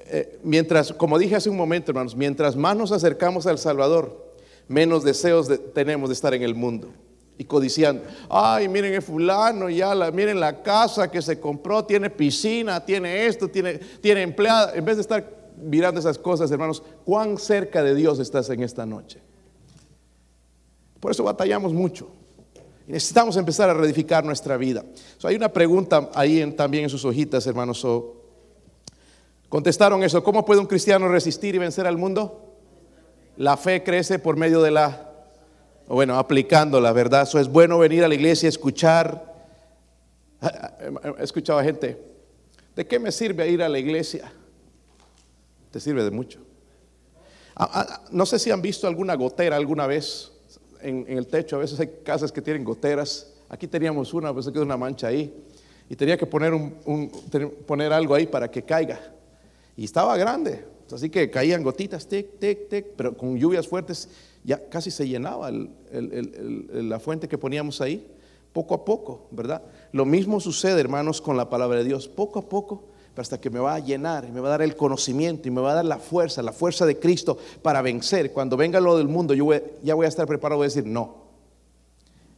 Eh, 0.06 0.38
mientras, 0.42 0.94
como 0.94 1.18
dije 1.18 1.36
hace 1.36 1.50
un 1.50 1.58
momento, 1.58 1.90
hermanos, 1.90 2.16
mientras 2.16 2.56
más 2.56 2.74
nos 2.78 2.90
acercamos 2.90 3.46
al 3.46 3.58
Salvador, 3.58 4.32
menos 4.68 5.04
deseos 5.04 5.50
tenemos 5.74 6.08
de 6.08 6.14
estar 6.14 6.32
en 6.32 6.42
el 6.42 6.54
mundo. 6.54 6.88
Y 7.36 7.44
codiciando, 7.44 8.04
ay, 8.30 8.68
miren 8.68 8.94
el 8.94 9.02
fulano, 9.02 9.68
ya 9.68 9.94
la, 9.94 10.10
miren 10.10 10.40
la 10.40 10.62
casa 10.62 11.10
que 11.10 11.20
se 11.20 11.38
compró, 11.38 11.84
tiene 11.84 12.08
piscina, 12.08 12.82
tiene 12.82 13.26
esto, 13.26 13.48
tiene, 13.48 13.74
tiene 14.00 14.22
empleada. 14.22 14.72
En 14.74 14.86
vez 14.86 14.96
de 14.96 15.02
estar 15.02 15.30
mirando 15.58 16.00
esas 16.00 16.16
cosas, 16.16 16.50
hermanos, 16.50 16.82
¿cuán 17.04 17.36
cerca 17.36 17.82
de 17.82 17.94
Dios 17.94 18.18
estás 18.18 18.48
en 18.48 18.62
esta 18.62 18.86
noche? 18.86 19.20
Por 21.00 21.10
eso 21.10 21.22
batallamos 21.22 21.74
mucho. 21.74 22.12
Y 22.88 22.92
necesitamos 22.92 23.36
empezar 23.36 23.68
a 23.68 23.74
reedificar 23.74 24.24
nuestra 24.24 24.56
vida. 24.56 24.82
hay 25.22 25.36
una 25.36 25.52
pregunta 25.52 26.08
ahí 26.14 26.42
también 26.52 26.84
en 26.84 26.90
sus 26.90 27.04
hojitas, 27.04 27.46
hermanos. 27.46 27.86
contestaron 29.50 30.02
eso. 30.02 30.24
¿Cómo 30.24 30.42
puede 30.42 30.58
un 30.58 30.66
cristiano 30.66 31.06
resistir 31.06 31.54
y 31.54 31.58
vencer 31.58 31.86
al 31.86 31.98
mundo? 31.98 32.56
La 33.36 33.58
fe 33.58 33.84
crece 33.84 34.18
por 34.18 34.36
medio 34.36 34.62
de 34.62 34.70
la, 34.70 35.12
bueno, 35.86 36.18
aplicando 36.18 36.80
la 36.80 36.92
verdad. 36.92 37.24
Eso 37.24 37.38
es 37.38 37.48
bueno 37.48 37.78
venir 37.78 38.04
a 38.04 38.08
la 38.08 38.14
iglesia, 38.14 38.48
escuchar. 38.48 39.34
He 41.18 41.22
escuchado 41.22 41.58
a 41.58 41.64
gente, 41.64 42.02
¿de 42.74 42.86
qué 42.86 42.98
me 42.98 43.12
sirve 43.12 43.50
ir 43.50 43.62
a 43.62 43.68
la 43.68 43.78
iglesia? 43.78 44.32
Te 45.70 45.78
sirve 45.78 46.04
de 46.04 46.10
mucho. 46.10 46.40
Ah, 47.54 47.68
ah, 47.70 48.00
no 48.12 48.24
sé 48.24 48.38
si 48.38 48.50
han 48.50 48.62
visto 48.62 48.86
alguna 48.86 49.14
gotera 49.14 49.56
alguna 49.56 49.86
vez 49.86 50.32
en, 50.82 51.04
el 51.08 51.26
techo. 51.26 51.56
A 51.56 51.60
veces 51.60 51.78
hay 51.80 51.88
casas 52.04 52.32
que 52.32 52.42
tienen 52.42 52.64
goteras. 52.64 53.32
Aquí 53.48 53.66
teníamos 53.66 54.12
una, 54.14 54.32
pues 54.32 54.48
quedó 54.48 54.62
una 54.62 54.76
mancha 54.76 55.08
ahí. 55.08 55.34
Y 55.88 55.96
tenía 55.96 56.16
que 56.16 56.26
poner, 56.26 56.52
un, 56.52 57.10
poner 57.66 57.92
algo 57.92 58.14
ahí 58.14 58.26
para 58.26 58.50
que 58.50 58.62
caiga. 58.62 59.00
Y 59.76 59.84
estaba 59.84 60.16
grande. 60.16 60.64
Así 60.92 61.10
que 61.10 61.30
caían 61.30 61.62
gotitas, 61.62 62.06
tic, 62.06 62.38
tic, 62.38 62.68
tic, 62.68 62.86
pero 62.96 63.16
con 63.16 63.36
lluvias 63.36 63.68
fuertes 63.68 64.08
ya 64.42 64.68
casi 64.68 64.90
se 64.90 65.06
llenaba 65.06 65.50
la 65.50 66.98
fuente 66.98 67.28
que 67.28 67.36
poníamos 67.36 67.80
ahí, 67.80 68.06
poco 68.52 68.74
a 68.74 68.84
poco, 68.84 69.26
¿verdad? 69.30 69.62
Lo 69.92 70.06
mismo 70.06 70.40
sucede, 70.40 70.80
hermanos, 70.80 71.20
con 71.20 71.36
la 71.36 71.50
palabra 71.50 71.78
de 71.78 71.84
Dios, 71.84 72.08
poco 72.08 72.38
a 72.38 72.48
poco, 72.48 72.84
hasta 73.20 73.40
que 73.40 73.50
me 73.50 73.58
va 73.58 73.74
a 73.74 73.78
llenar 73.78 74.24
y 74.24 74.32
me 74.32 74.40
va 74.40 74.48
a 74.48 74.50
dar 74.52 74.62
el 74.62 74.76
conocimiento 74.76 75.48
y 75.48 75.50
me 75.50 75.60
va 75.60 75.72
a 75.72 75.74
dar 75.76 75.84
la 75.84 75.98
fuerza, 75.98 76.42
la 76.42 76.52
fuerza 76.52 76.86
de 76.86 76.98
Cristo 76.98 77.38
para 77.62 77.82
vencer. 77.82 78.32
Cuando 78.32 78.56
venga 78.56 78.80
lo 78.80 78.96
del 78.96 79.08
mundo, 79.08 79.34
yo 79.34 79.50
ya 79.82 79.94
voy 79.94 80.06
a 80.06 80.08
estar 80.08 80.26
preparado 80.26 80.62
a 80.62 80.64
decir, 80.64 80.86
no, 80.86 81.16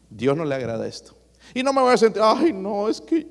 Dios 0.08 0.36
no 0.36 0.44
le 0.44 0.54
agrada 0.54 0.86
esto. 0.86 1.14
Y 1.54 1.62
no 1.62 1.72
me 1.72 1.80
voy 1.80 1.94
a 1.94 1.96
sentir, 1.96 2.22
ay, 2.24 2.52
no, 2.52 2.88
es 2.88 3.00
que 3.00 3.26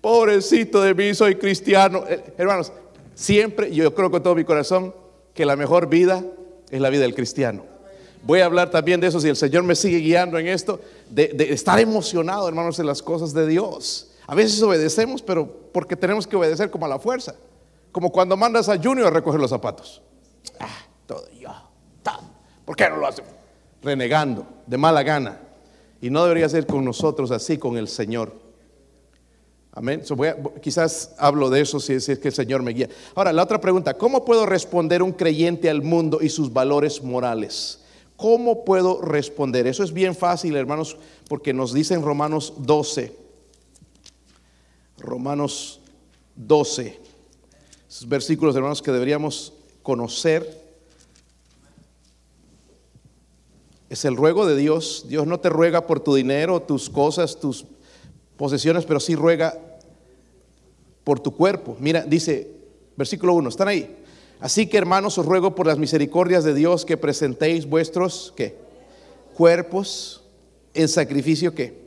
pobrecito 0.00 0.82
de 0.82 0.94
mí, 0.94 1.14
soy 1.14 1.36
cristiano. 1.36 2.04
Eh, 2.08 2.34
hermanos, 2.36 2.72
Siempre, 3.14 3.72
yo 3.72 3.94
creo 3.94 4.10
con 4.10 4.22
todo 4.22 4.34
mi 4.34 4.44
corazón, 4.44 4.94
que 5.34 5.44
la 5.44 5.56
mejor 5.56 5.88
vida 5.88 6.24
es 6.70 6.80
la 6.80 6.90
vida 6.90 7.02
del 7.02 7.14
cristiano. 7.14 7.64
Voy 8.24 8.40
a 8.40 8.46
hablar 8.46 8.70
también 8.70 9.00
de 9.00 9.06
eso 9.06 9.20
si 9.20 9.28
el 9.28 9.36
Señor 9.36 9.62
me 9.62 9.74
sigue 9.74 9.98
guiando 9.98 10.38
en 10.38 10.48
esto, 10.48 10.80
de, 11.10 11.34
estar 11.50 11.78
emocionado, 11.78 12.48
hermanos, 12.48 12.78
en 12.78 12.86
las 12.86 13.02
cosas 13.02 13.32
de 13.32 13.46
Dios. 13.46 14.10
A 14.26 14.34
veces 14.34 14.62
obedecemos, 14.62 15.22
pero 15.22 15.70
porque 15.72 15.96
tenemos 15.96 16.26
que 16.26 16.36
obedecer 16.36 16.70
como 16.70 16.86
a 16.86 16.88
la 16.88 16.98
fuerza. 16.98 17.34
Como 17.92 18.10
cuando 18.10 18.36
mandas 18.36 18.68
a 18.68 18.76
Junior 18.76 19.06
a 19.06 19.10
recoger 19.10 19.40
los 19.40 19.50
zapatos. 19.50 20.02
Ah, 20.58 20.86
todo 21.06 21.24
yo. 21.32 21.50
¿Por 22.64 22.76
qué 22.76 22.88
no 22.88 22.96
lo 22.96 23.06
hace? 23.06 23.22
Renegando, 23.82 24.46
de 24.66 24.78
mala 24.78 25.02
gana. 25.02 25.38
Y 26.00 26.10
no 26.10 26.22
debería 26.24 26.48
ser 26.48 26.66
con 26.66 26.84
nosotros 26.84 27.30
así, 27.30 27.58
con 27.58 27.76
el 27.76 27.88
Señor. 27.88 28.32
Amén. 29.72 30.02
quizás 30.62 31.14
hablo 31.18 31.50
de 31.50 31.60
eso 31.60 31.80
si, 31.80 31.98
si, 31.98 32.12
es 32.12 32.18
que 32.18 32.28
el 32.28 32.34
Señor 32.34 32.62
me 32.62 32.72
guía. 32.72 32.88
Ahora, 33.14 33.32
la 33.32 33.42
otra 33.42 33.60
pregunta, 33.60 33.94
¿cómo 33.94 34.24
puedo 34.24 34.46
responder 34.46 35.02
un 35.02 35.12
creyente 35.12 35.68
al 35.68 35.82
mundo 35.82 36.18
y 36.20 36.28
sus 36.28 36.52
valores 36.52 37.02
morales? 37.02 37.80
¿Cómo 38.16 38.64
puedo 38.64 39.00
responder? 39.02 39.66
Eso 39.66 39.82
es 39.82 39.92
bien 39.92 40.14
fácil, 40.14 40.54
hermanos, 40.56 40.96
porque 41.28 41.52
nos 41.52 41.72
dice 41.72 41.94
en 41.94 42.02
Romanos 42.02 42.54
12. 42.58 43.23
Romanos 45.04 45.80
12. 46.36 46.98
Esos 47.88 48.08
versículos, 48.08 48.56
hermanos, 48.56 48.82
que 48.82 48.90
deberíamos 48.90 49.52
conocer. 49.82 50.62
Es 53.88 54.04
el 54.04 54.16
ruego 54.16 54.46
de 54.46 54.56
Dios. 54.56 55.06
Dios 55.08 55.26
no 55.26 55.38
te 55.38 55.50
ruega 55.50 55.86
por 55.86 56.00
tu 56.00 56.14
dinero, 56.14 56.60
tus 56.62 56.90
cosas, 56.90 57.38
tus 57.38 57.66
posesiones, 58.36 58.84
pero 58.84 58.98
sí 58.98 59.14
ruega 59.14 59.56
por 61.04 61.20
tu 61.20 61.36
cuerpo. 61.36 61.76
Mira, 61.78 62.02
dice, 62.02 62.50
versículo 62.96 63.34
1, 63.34 63.48
están 63.50 63.68
ahí. 63.68 63.96
Así 64.40 64.66
que 64.66 64.78
hermanos, 64.78 65.16
os 65.18 65.26
ruego 65.26 65.54
por 65.54 65.66
las 65.66 65.78
misericordias 65.78 66.44
de 66.44 66.54
Dios 66.54 66.84
que 66.84 66.96
presentéis 66.96 67.66
vuestros, 67.66 68.32
¿qué? 68.36 68.56
Cuerpos 69.34 70.22
en 70.74 70.88
sacrificio, 70.88 71.54
¿qué? 71.54 71.82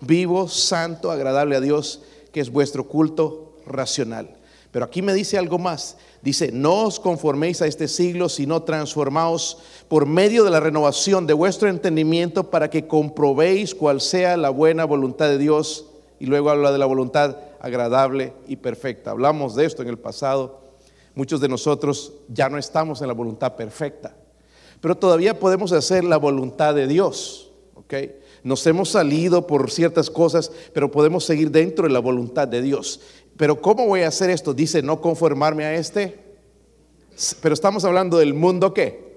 Vivo, 0.00 0.48
santo, 0.48 1.10
agradable 1.10 1.56
a 1.56 1.60
Dios, 1.60 2.02
que 2.32 2.40
es 2.40 2.50
vuestro 2.50 2.86
culto 2.86 3.56
racional. 3.66 4.36
Pero 4.70 4.84
aquí 4.84 5.02
me 5.02 5.14
dice 5.14 5.36
algo 5.36 5.58
más. 5.58 5.96
Dice, 6.22 6.52
no 6.52 6.84
os 6.84 7.00
conforméis 7.00 7.60
a 7.62 7.66
este 7.66 7.88
siglo, 7.88 8.28
sino 8.28 8.62
transformaos 8.62 9.58
por 9.88 10.06
medio 10.06 10.44
de 10.44 10.50
la 10.50 10.60
renovación 10.60 11.26
de 11.26 11.34
vuestro 11.34 11.68
entendimiento 11.68 12.50
para 12.50 12.70
que 12.70 12.86
comprobéis 12.86 13.74
cuál 13.74 14.00
sea 14.00 14.36
la 14.36 14.50
buena 14.50 14.84
voluntad 14.84 15.28
de 15.28 15.38
Dios. 15.38 15.86
Y 16.20 16.26
luego 16.26 16.50
habla 16.50 16.70
de 16.70 16.78
la 16.78 16.86
voluntad 16.86 17.38
agradable 17.60 18.32
y 18.46 18.56
perfecta. 18.56 19.10
Hablamos 19.10 19.56
de 19.56 19.64
esto 19.64 19.82
en 19.82 19.88
el 19.88 19.98
pasado. 19.98 20.60
Muchos 21.14 21.40
de 21.40 21.48
nosotros 21.48 22.12
ya 22.28 22.48
no 22.48 22.58
estamos 22.58 23.00
en 23.00 23.08
la 23.08 23.14
voluntad 23.14 23.56
perfecta, 23.56 24.14
pero 24.80 24.96
todavía 24.96 25.38
podemos 25.38 25.72
hacer 25.72 26.04
la 26.04 26.16
voluntad 26.16 26.74
de 26.74 26.86
Dios. 26.86 27.50
¿ok? 27.74 27.94
Nos 28.42 28.66
hemos 28.66 28.90
salido 28.90 29.46
por 29.46 29.70
ciertas 29.70 30.10
cosas, 30.10 30.50
pero 30.72 30.90
podemos 30.90 31.24
seguir 31.24 31.50
dentro 31.50 31.86
de 31.86 31.92
la 31.92 31.98
voluntad 31.98 32.48
de 32.48 32.62
Dios. 32.62 33.00
Pero 33.36 33.60
¿cómo 33.60 33.86
voy 33.86 34.02
a 34.02 34.08
hacer 34.08 34.30
esto? 34.30 34.54
Dice, 34.54 34.82
no 34.82 35.00
conformarme 35.00 35.64
a 35.64 35.74
este. 35.74 36.18
Pero 37.42 37.54
estamos 37.54 37.84
hablando 37.84 38.18
del 38.18 38.34
mundo 38.34 38.72
qué? 38.72 39.10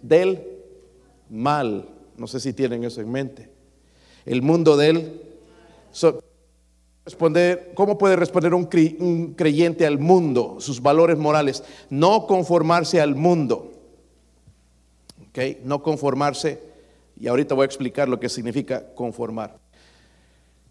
Del 0.00 0.46
mal. 1.28 1.88
No 2.16 2.26
sé 2.26 2.40
si 2.40 2.52
tienen 2.52 2.84
eso 2.84 3.00
en 3.00 3.10
mente. 3.10 3.50
El 4.24 4.42
mundo 4.42 4.76
del... 4.76 5.22
responder, 7.04 7.72
¿Cómo 7.74 7.96
puede 7.96 8.16
responder 8.16 8.52
un, 8.54 8.66
creyente 9.34 9.86
al 9.86 9.98
mundo, 9.98 10.56
sus 10.58 10.82
valores 10.82 11.16
morales? 11.16 11.62
No 11.88 12.26
conformarse 12.26 13.00
al 13.00 13.14
mundo. 13.14 13.72
¿Ok? 15.28 15.64
No 15.64 15.82
conformarse. 15.82 16.67
Y 17.20 17.26
ahorita 17.26 17.54
voy 17.54 17.64
a 17.64 17.66
explicar 17.66 18.08
lo 18.08 18.20
que 18.20 18.28
significa 18.28 18.94
conformar. 18.94 19.58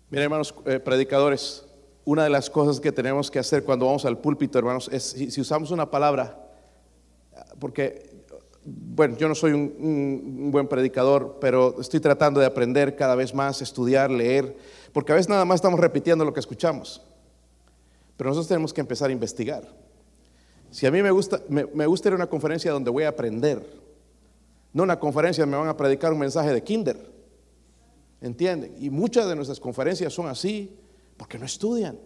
Miren, 0.09 0.23
hermanos 0.23 0.55
eh, 0.65 0.79
predicadores, 0.79 1.65
una 2.05 2.23
de 2.23 2.29
las 2.29 2.49
cosas 2.49 2.79
que 2.79 2.93
tenemos 2.93 3.29
que 3.29 3.39
hacer 3.39 3.65
cuando 3.65 3.85
vamos 3.85 4.05
al 4.05 4.17
púlpito, 4.19 4.57
hermanos, 4.57 4.89
es 4.93 5.03
si, 5.03 5.41
usamos 5.41 5.71
una 5.71 5.91
palabra, 5.91 6.41
porque, 7.59 8.23
bueno, 8.63 9.17
yo 9.17 9.27
no 9.27 9.35
soy 9.35 9.51
un, 9.51 10.49
buen 10.49 10.69
predicador, 10.69 11.37
pero 11.41 11.81
estoy 11.81 11.99
tratando 11.99 12.39
de 12.39 12.45
aprender 12.45 12.95
cada 12.95 13.15
vez 13.15 13.33
más, 13.33 13.61
estudiar, 13.61 14.09
leer, 14.09 14.55
porque 14.93 15.11
a 15.11 15.15
veces 15.15 15.27
nada 15.27 15.43
más 15.43 15.55
estamos 15.55 15.81
repitiendo 15.81 16.23
lo 16.23 16.33
que 16.33 16.39
escuchamos. 16.39 17.01
Pero 18.15 18.29
nosotros 18.29 18.47
tenemos 18.47 18.73
que 18.73 18.79
empezar 18.79 19.09
a 19.09 19.13
investigar. 19.13 19.67
Si 20.71 20.85
a 20.85 20.91
mí 20.91 21.03
me 21.03 21.11
gusta, 21.11 21.41
me, 21.49 21.65
me 21.65 21.85
gusta 21.85 22.07
ir 22.07 22.13
a 22.13 22.15
una 22.15 22.27
conferencia 22.27 22.71
donde 22.71 22.89
voy 22.89 23.03
a 23.03 23.09
aprender, 23.09 23.61
no 24.77 24.83
una 24.83 24.99
conferencia 24.99 25.41
donde 25.41 25.57
me 25.57 25.61
van 25.61 25.69
a 25.69 25.75
predicar 25.75 26.13
un 26.13 26.19
mensaje 26.19 26.53
de 26.53 26.63
kinder. 26.63 27.11
¿Entienden? 28.21 28.75
Y 28.79 28.91
muchas 28.91 29.27
de 29.27 29.35
nuestras 29.35 29.59
conferencias 29.59 30.13
son 30.13 30.27
así, 30.27 30.77
porque 31.17 31.39
no 31.39 31.47
estudian, 31.47 31.97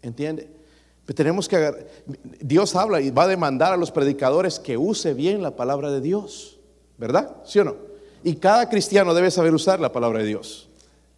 ¿entiende? 0.00 0.48
Pero 1.04 1.14
tenemos 1.14 1.46
que 1.46 1.86
Dios 2.40 2.74
habla 2.74 3.02
y 3.02 3.10
va 3.10 3.24
a 3.24 3.28
demandar 3.28 3.74
a 3.74 3.76
los 3.76 3.90
predicadores 3.90 4.58
que 4.58 4.78
use 4.78 5.12
bien 5.12 5.42
la 5.42 5.56
palabra 5.56 5.90
de 5.90 6.00
Dios, 6.00 6.58
¿verdad? 6.96 7.36
¿Sí 7.44 7.58
o 7.58 7.64
no? 7.64 7.76
Y 8.24 8.36
cada 8.36 8.70
cristiano 8.70 9.12
debe 9.12 9.30
saber 9.30 9.52
usar 9.52 9.78
la 9.78 9.92
palabra 9.92 10.20
de 10.20 10.24
Dios, 10.24 10.70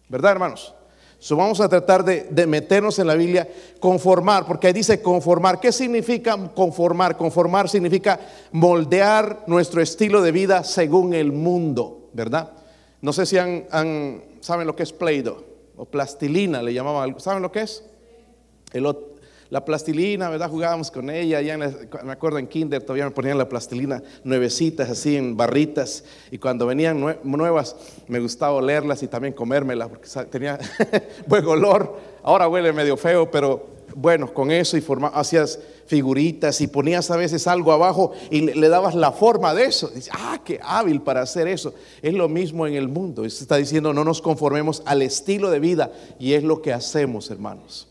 ¿verdad, 0.09 0.33
hermanos? 0.33 0.75
So, 1.19 1.35
vamos 1.35 1.59
a 1.59 1.67
tratar 1.67 2.05
de, 2.05 2.27
de, 2.29 2.47
meternos 2.47 2.97
en 2.97 3.07
la 3.07 3.15
Biblia, 3.15 3.47
conformar, 3.81 4.45
porque 4.45 4.67
ahí 4.67 4.73
dice 4.73 5.01
conformar. 5.01 5.59
¿Qué 5.59 5.73
significa 5.73 6.37
conformar? 6.55 7.17
Conformar 7.17 7.67
significa 7.67 8.19
moldear 8.53 9.43
nuestro 9.45 9.81
estilo 9.81 10.21
de 10.21 10.31
vida 10.31 10.63
según 10.63 11.13
el 11.13 11.33
mundo, 11.33 12.09
¿verdad? 12.13 12.53
No 13.01 13.11
sé 13.11 13.25
si 13.25 13.37
han, 13.37 13.65
saben 14.39 14.65
lo 14.65 14.75
que 14.75 14.83
es 14.83 14.93
Play-Doh 14.93 15.43
o 15.75 15.85
plastilina, 15.85 16.61
le 16.61 16.73
llamaban. 16.73 17.19
¿Saben 17.19 17.41
lo 17.41 17.51
que 17.51 17.61
es? 17.61 17.83
La 19.49 19.65
plastilina, 19.65 20.29
¿verdad? 20.29 20.49
Jugábamos 20.49 20.91
con 20.91 21.09
ella, 21.09 21.41
ya 21.41 21.57
me 21.57 22.11
acuerdo 22.11 22.37
en 22.37 22.47
kinder 22.47 22.83
todavía 22.83 23.05
me 23.05 23.11
ponían 23.11 23.37
la 23.37 23.49
plastilina 23.49 24.01
nuevecitas, 24.23 24.89
así 24.89 25.15
en 25.15 25.35
barritas, 25.35 26.03
y 26.31 26.37
cuando 26.37 26.67
venían 26.67 27.03
nuevas 27.23 27.75
me 28.07 28.19
gustaba 28.19 28.53
olerlas 28.53 29.01
y 29.01 29.07
también 29.07 29.33
comérmelas, 29.33 29.89
porque 29.89 30.07
tenía 30.29 30.59
buen 31.27 31.45
olor, 31.45 31.97
ahora 32.23 32.47
huele 32.47 32.71
medio 32.73 32.95
feo, 32.95 33.29
pero 33.31 33.79
bueno, 33.95 34.31
con 34.33 34.51
eso 34.51 34.77
y 34.77 34.83
hacías 35.13 35.59
figuritas 35.87 36.61
y 36.61 36.67
ponías 36.67 37.09
a 37.09 37.17
veces 37.17 37.47
algo 37.47 37.71
abajo 37.71 38.11
y 38.29 38.41
le, 38.41 38.69
dabas 38.69 38.93
la 38.93 39.11
forma 39.11 39.53
de 39.55 39.65
eso. 39.65 39.87
Dice, 39.89 40.11
ah, 40.13 40.39
qué 40.45 40.59
hábil 40.61 41.01
para 41.01 41.21
hacer 41.21 41.47
eso. 41.47 41.73
Es 42.01 42.13
lo 42.13 42.29
mismo 42.29 42.67
en 42.67 42.75
el 42.75 42.87
mundo. 42.87 43.27
Se 43.27 43.43
está 43.43 43.57
diciendo, 43.57 43.91
no 43.91 44.03
nos 44.03 44.21
conformemos 44.21 44.83
al 44.85 45.01
estilo 45.01 45.49
de 45.49 45.59
vida 45.59 45.91
y 46.19 46.33
es 46.33 46.43
lo 46.43 46.61
que 46.61 46.71
hacemos, 46.71 47.31
hermanos. 47.31 47.88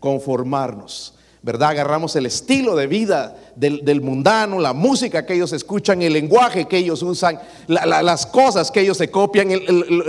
Conformarnos. 0.00 1.12
¿verdad? 1.42 1.68
Agarramos 1.70 2.16
el 2.16 2.26
estilo 2.26 2.74
de 2.74 2.88
vida 2.88 3.36
del, 3.54 4.00
mundano, 4.00 4.58
la 4.58 4.72
música 4.72 5.24
que 5.24 5.34
ellos 5.34 5.52
escuchan, 5.52 6.02
el 6.02 6.12
lenguaje 6.14 6.66
que 6.66 6.76
ellos 6.78 7.02
usan, 7.04 7.38
la- 7.68 7.86
la- 7.86 8.02
las 8.02 8.26
cosas 8.26 8.72
que 8.72 8.80
ellos 8.80 8.96
se 8.96 9.12
copian, 9.12 9.50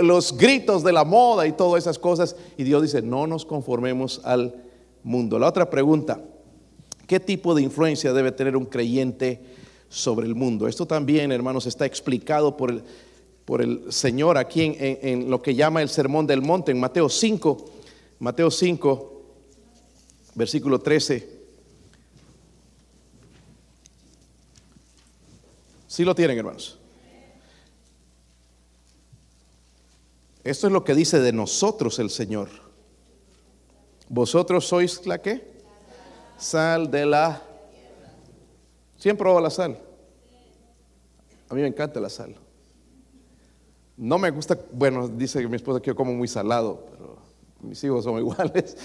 los 0.02 0.36
gritos 0.36 0.82
de 0.82 0.92
la 0.92 1.04
moda 1.04 1.46
y 1.46 1.52
todas 1.52 1.84
esas 1.84 1.96
cosas. 1.96 2.34
Y 2.56 2.64
Dios 2.64 2.82
dice, 2.82 3.02
no 3.02 3.28
nos 3.28 3.44
conformemos 3.44 4.20
al 4.24 4.52
mundo. 5.04 5.38
La 5.38 5.46
otra 5.46 5.70
pregunta, 5.70 6.18
¿qué 7.06 7.20
tipo 7.20 7.54
de 7.54 7.62
influencia 7.62 8.12
debe 8.12 8.32
tener 8.32 8.56
un 8.56 8.66
creyente 8.66 9.40
sobre 9.88 10.26
el 10.26 10.34
mundo? 10.34 10.66
Esto 10.66 10.86
también, 10.86 11.30
hermanos, 11.30 11.66
está 11.66 11.86
explicado 11.86 12.56
por 12.56 12.70
el, 12.72 12.82
por 13.44 13.62
el 13.62 13.92
Señor 13.92 14.38
aquí 14.38 14.62
en, 14.64 14.76
en- 14.80 14.98
en 15.22 15.30
lo 15.30 15.40
que 15.40 15.54
llama 15.54 15.82
el 15.82 15.88
Sermón 15.88 16.26
del 16.26 16.42
Monte, 16.42 16.72
en 16.72 16.80
Mateo 16.80 17.08
5, 17.08 17.64
Mateo 18.18 18.50
5 18.50 19.14
versículo 20.38 20.78
13. 20.78 21.38
Sí 25.88 26.04
lo 26.04 26.14
tienen, 26.14 26.38
hermanos. 26.38 26.78
Esto 30.44 30.68
es 30.68 30.72
lo 30.72 30.84
que 30.84 30.94
dice 30.94 31.18
de 31.18 31.32
nosotros 31.32 31.98
el 31.98 32.08
Señor. 32.08 32.48
Vosotros 34.08 34.66
sois 34.66 35.04
la 35.06 35.20
que? 35.20 35.58
Sal 36.38 36.90
de 36.90 37.04
la... 37.04 37.42
¿Siempre 38.96 39.24
probado 39.24 39.42
la 39.42 39.50
sal? 39.50 39.78
A 41.48 41.54
mí 41.54 41.62
me 41.62 41.66
encanta 41.66 42.00
la 42.00 42.08
sal. 42.08 42.34
No 43.96 44.18
me 44.18 44.30
gusta, 44.30 44.56
bueno, 44.72 45.08
dice 45.08 45.46
mi 45.48 45.56
esposa 45.56 45.80
que 45.80 45.88
yo 45.88 45.96
como 45.96 46.14
muy 46.14 46.28
salado, 46.28 46.86
pero 46.90 47.18
mis 47.60 47.82
hijos 47.82 48.04
son 48.04 48.18
iguales. 48.18 48.76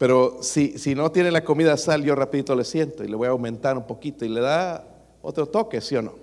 Pero 0.00 0.38
si, 0.40 0.78
si 0.78 0.94
no 0.94 1.12
tiene 1.12 1.30
la 1.30 1.44
comida 1.44 1.76
sal, 1.76 2.02
yo 2.02 2.14
rapidito 2.14 2.56
le 2.56 2.64
siento 2.64 3.04
y 3.04 3.08
le 3.08 3.16
voy 3.16 3.26
a 3.26 3.32
aumentar 3.32 3.76
un 3.76 3.86
poquito 3.86 4.24
y 4.24 4.30
le 4.30 4.40
da 4.40 4.82
otro 5.20 5.44
toque, 5.44 5.82
¿sí 5.82 5.94
o 5.94 6.00
no? 6.00 6.14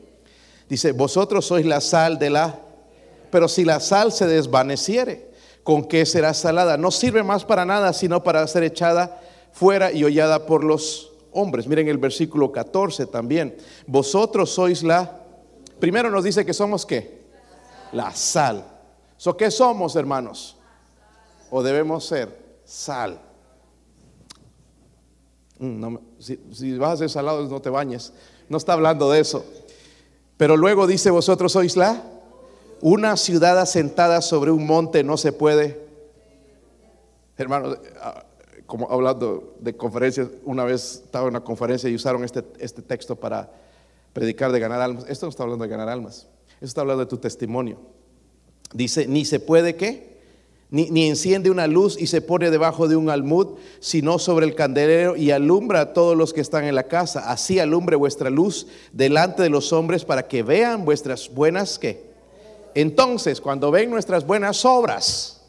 Dice, 0.68 0.94
vosotros 0.94 1.46
sois 1.46 1.63
la 1.63 1.80
sal 1.80 2.18
de 2.18 2.32
la... 2.32 2.60
Pero 3.30 3.48
si 3.48 3.63
la 3.63 3.80
sal 3.80 4.12
se 4.12 4.26
desvaneciere, 4.26 5.30
¿con 5.62 5.84
qué 5.84 6.08
será 6.08 6.34
salada? 6.34 6.76
No 6.76 6.90
sirve 6.90 7.22
más 7.22 7.46
para 7.46 7.66
nada, 7.66 7.94
sino 7.94 8.24
para 8.24 8.48
ser 8.48 8.63
echada 8.63 9.22
fuera 9.52 9.92
y 9.92 10.04
hollada 10.04 10.48
por 10.48 10.63
los 10.63 11.12
hombres. 11.32 11.68
Miren 11.68 11.88
el 11.88 12.00
versículo 12.00 12.52
14 12.52 13.06
también. 13.06 13.56
Vosotros 13.86 14.50
sois 14.50 14.82
la... 14.82 15.22
Primero 15.80 16.10
nos 16.10 16.24
dice 16.24 16.44
que 16.44 16.54
somos 16.56 16.84
qué? 16.84 17.22
La 17.92 18.10
sal. 18.16 18.66
¿So 19.18 19.38
qué 19.38 19.52
somos, 19.52 19.96
hermanos? 19.96 20.58
¿O 21.52 21.62
debemos 21.62 22.08
ser 22.08 22.36
sal? 22.66 23.27
Mm, 25.60 25.98
si, 26.20 26.78
vas 26.78 26.93
a 26.93 26.98
ser 26.98 27.10
salado, 27.10 27.48
no 27.48 27.62
te 27.62 27.70
bañes. 27.70 28.13
No 28.50 28.58
está 28.58 28.74
hablando 28.74 29.12
de 29.12 29.20
eso. 29.20 29.46
Pero 30.38 30.56
luego 30.56 30.88
dice, 30.88 31.10
vosotros 31.10 31.52
sois 31.52 31.76
la... 31.76 32.04
Una 32.80 33.17
ciudad 33.17 33.60
asentada 33.60 34.22
sobre 34.22 34.52
un 34.52 34.67
monte 34.67 35.04
no 35.04 35.17
se 35.17 35.32
puede. 35.32 35.84
Hermano, 37.36 37.76
ah, 38.00 38.24
como 38.67 38.91
hablando 38.91 39.56
de 39.60 39.76
conferencias, 39.76 40.28
una 40.46 40.63
vez 40.63 41.02
estaba 41.06 41.26
en 41.26 41.30
una 41.30 41.43
conferencia 41.43 41.89
y 41.89 41.96
usaron 41.96 42.24
este, 42.24 42.43
este 42.60 42.84
texto 42.84 43.15
para 43.15 43.52
predicar 44.13 44.52
de 44.52 44.60
ganar 44.60 44.82
almas. 44.82 45.06
Esto 45.08 45.26
no 45.26 45.32
está 45.32 45.41
hablando 45.41 45.63
de 45.63 45.70
ganar 45.70 45.89
almas. 45.89 46.28
Esto 46.56 46.65
está 46.65 46.82
hablando 46.82 47.06
de 47.06 47.10
tu 47.10 47.17
testimonio. 47.17 47.80
Dice, 48.74 49.08
ni 49.08 49.26
se 49.26 49.39
puede 49.39 49.76
qué, 49.76 50.16
ni, 50.69 51.08
enciende 51.08 51.49
una 51.49 51.65
luz 51.65 51.97
y 51.99 52.08
se 52.08 52.21
pone 52.21 52.51
debajo 52.51 52.88
de 52.88 52.97
un 52.97 53.10
almud, 53.10 53.58
sino 53.80 54.19
sobre 54.19 54.45
el 54.45 54.53
candelero 54.53 55.15
y 55.15 55.32
alumbra 55.32 55.80
a 55.80 55.93
todos 55.93 56.17
los 56.17 56.34
que 56.34 56.41
están 56.41 56.65
en 56.65 56.75
la 56.75 56.84
casa. 56.84 57.32
Así 57.32 57.60
alumbre 57.60 57.95
vuestra 57.95 58.30
luz 58.30 58.67
delante 58.91 59.43
de 59.43 59.49
los 59.49 59.71
hombres 59.71 60.03
para 60.03 60.27
que 60.27 60.43
vean 60.43 60.84
vuestras 60.84 61.34
buenas 61.34 61.80
qué. 61.80 62.06
Entonces, 62.75 63.39
cuando 63.39 63.71
ven 63.71 63.89
nuestras 63.89 64.27
buenas 64.27 64.65
obras, 64.65 65.41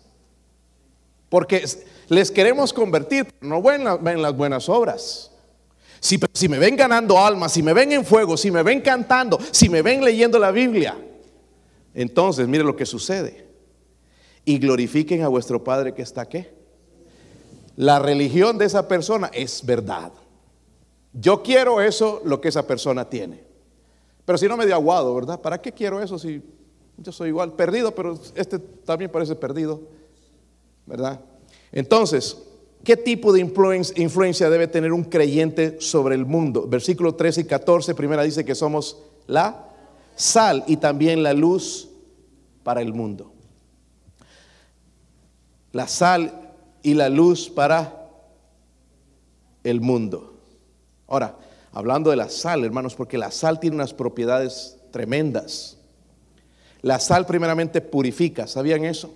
porque 1.29 1.65
les 2.09 2.31
queremos 2.31 2.73
convertir, 2.73 3.27
no 3.41 3.61
ven 3.61 4.23
las 4.23 4.37
buenas 4.37 4.69
obras. 4.69 5.33
Si, 6.01 6.19
si 6.33 6.49
me 6.49 6.61
ven 6.61 6.77
ganando 6.77 7.19
almas, 7.19 7.53
si 7.53 7.63
me 7.63 7.73
ven 7.73 7.91
en 7.91 8.05
fuego, 8.05 8.37
si 8.37 8.53
me 8.53 8.63
ven 8.63 8.81
cantando, 8.81 9.39
si 9.51 9.69
me 9.69 9.83
ven 9.83 10.05
leyendo 10.05 10.39
la 10.39 10.53
Biblia, 10.53 10.97
entonces 11.93 12.47
mire 12.47 12.63
lo 12.63 12.77
que 12.77 12.87
sucede. 12.87 13.48
Y 14.49 14.59
glorifiquen 14.59 15.21
a 15.23 15.29
vuestro 15.29 15.63
Padre 15.63 15.93
que 15.93 16.01
está 16.01 16.23
aquí. 16.23 16.47
La 17.77 17.99
religión 17.99 18.57
de 18.57 18.65
esa 18.65 18.89
persona 18.89 19.31
es 19.35 19.63
verdad. 19.67 20.11
Yo 21.13 21.43
quiero 21.43 21.83
eso, 21.83 22.23
lo 22.25 22.41
que 22.41 22.49
esa 22.49 22.67
persona 22.67 23.11
tiene. 23.11 23.45
Pero 24.25 24.39
si 24.39 24.49
no 24.49 24.57
me 24.57 24.65
dio 24.65 24.75
aguado, 24.75 25.15
¿verdad? 25.15 25.39
¿Para 25.39 25.61
qué 25.61 25.71
quiero 25.73 26.01
eso 26.01 26.19
si 26.19 26.41
yo 26.97 27.13
soy 27.13 27.29
igual? 27.29 27.53
Perdido, 27.53 27.95
pero 27.95 28.19
este 28.35 28.59
también 28.59 29.11
parece 29.11 29.35
perdido, 29.35 29.83
¿verdad? 30.87 31.21
Entonces, 31.71 32.39
¿qué 32.85 32.97
tipo 32.97 33.35
de 33.35 33.45
influen- 33.45 33.93
influencia 33.99 34.49
debe 34.49 34.67
tener 34.67 34.95
un 34.95 35.05
creyente 35.05 35.79
sobre 35.79 36.15
el 36.15 36.25
mundo? 36.25 36.67
Versículo 36.67 37.15
13 37.15 37.43
y 37.43 37.45
14, 37.45 37.95
primera 37.95 38.23
dice 38.23 38.47
que 38.47 38.55
somos 38.55 38.97
la 39.27 39.69
sal 40.17 40.65
y 40.67 40.79
también 40.79 41.23
la 41.23 41.35
luz 41.35 41.91
para 42.63 42.81
el 42.81 42.95
mundo. 42.95 43.35
La 45.73 45.87
sal 45.87 46.53
y 46.83 46.95
la 46.95 47.09
luz 47.09 47.51
para 47.51 48.09
el 49.65 49.81
mundo. 49.81 50.35
Ahora, 51.07 51.37
hablando 51.73 52.11
de 52.11 52.17
la 52.17 52.29
sal, 52.29 52.65
hermanos, 52.65 52.95
porque 52.95 53.19
la 53.19 53.31
sal 53.31 53.61
tiene 53.61 53.77
unas 53.77 53.95
propiedades 53.95 54.79
tremendas. 54.91 55.77
La 56.81 57.01
sal 57.01 57.27
primeramente 57.27 57.81
purifica, 57.81 58.47
¿sabían 58.47 58.85
eso? 58.85 59.15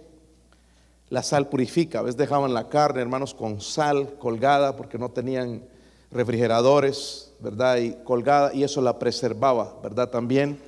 La 1.10 1.22
sal 1.22 1.48
purifica. 1.48 2.00
A 2.00 2.02
veces 2.02 2.16
dejaban 2.16 2.52
la 2.54 2.68
carne, 2.68 3.00
hermanos, 3.00 3.34
con 3.34 3.60
sal 3.60 4.14
colgada 4.18 4.76
porque 4.76 4.98
no 4.98 5.10
tenían 5.10 5.62
refrigeradores, 6.10 7.32
¿verdad? 7.40 7.78
Y 7.78 7.92
colgada, 8.04 8.52
y 8.52 8.64
eso 8.64 8.80
la 8.80 8.98
preservaba, 8.98 9.78
¿verdad? 9.82 10.10
También, 10.10 10.58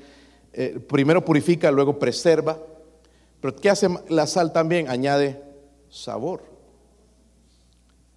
eh, 0.52 0.78
primero 0.88 1.24
purifica, 1.24 1.70
luego 1.70 1.98
preserva. 1.98 2.58
Pero 3.40 3.56
¿qué 3.56 3.70
hace 3.70 3.88
la 4.08 4.26
sal 4.26 4.52
también? 4.52 4.88
Añade 4.88 5.43
sabor. 5.94 6.42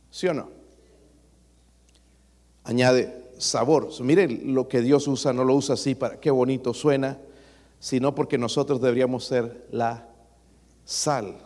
¿Sí 0.10 0.28
o 0.28 0.34
no? 0.34 0.50
Añade 2.63 3.30
sabor. 3.38 3.94
So, 3.94 4.04
mire 4.04 4.28
lo 4.28 4.68
que 4.68 4.82
Dios 4.82 5.08
usa, 5.08 5.32
no 5.32 5.44
lo 5.44 5.54
usa 5.56 5.76
así 5.76 5.94
para 5.94 6.20
qué 6.20 6.32
bonito 6.32 6.74
suena, 6.74 7.20
sino 7.80 8.16
porque 8.16 8.38
nosotros 8.38 8.82
deberíamos 8.82 9.26
ser 9.26 9.68
la 9.72 10.10
sal. 10.84 11.38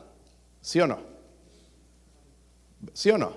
¿Sí 0.62 0.80
o 0.80 0.88
no? 0.88 1.00
¿Sí 2.94 3.10
o 3.10 3.18
no? 3.18 3.34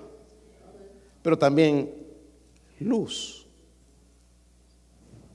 Pero 1.21 1.37
también 1.37 1.93
luz. 2.79 3.45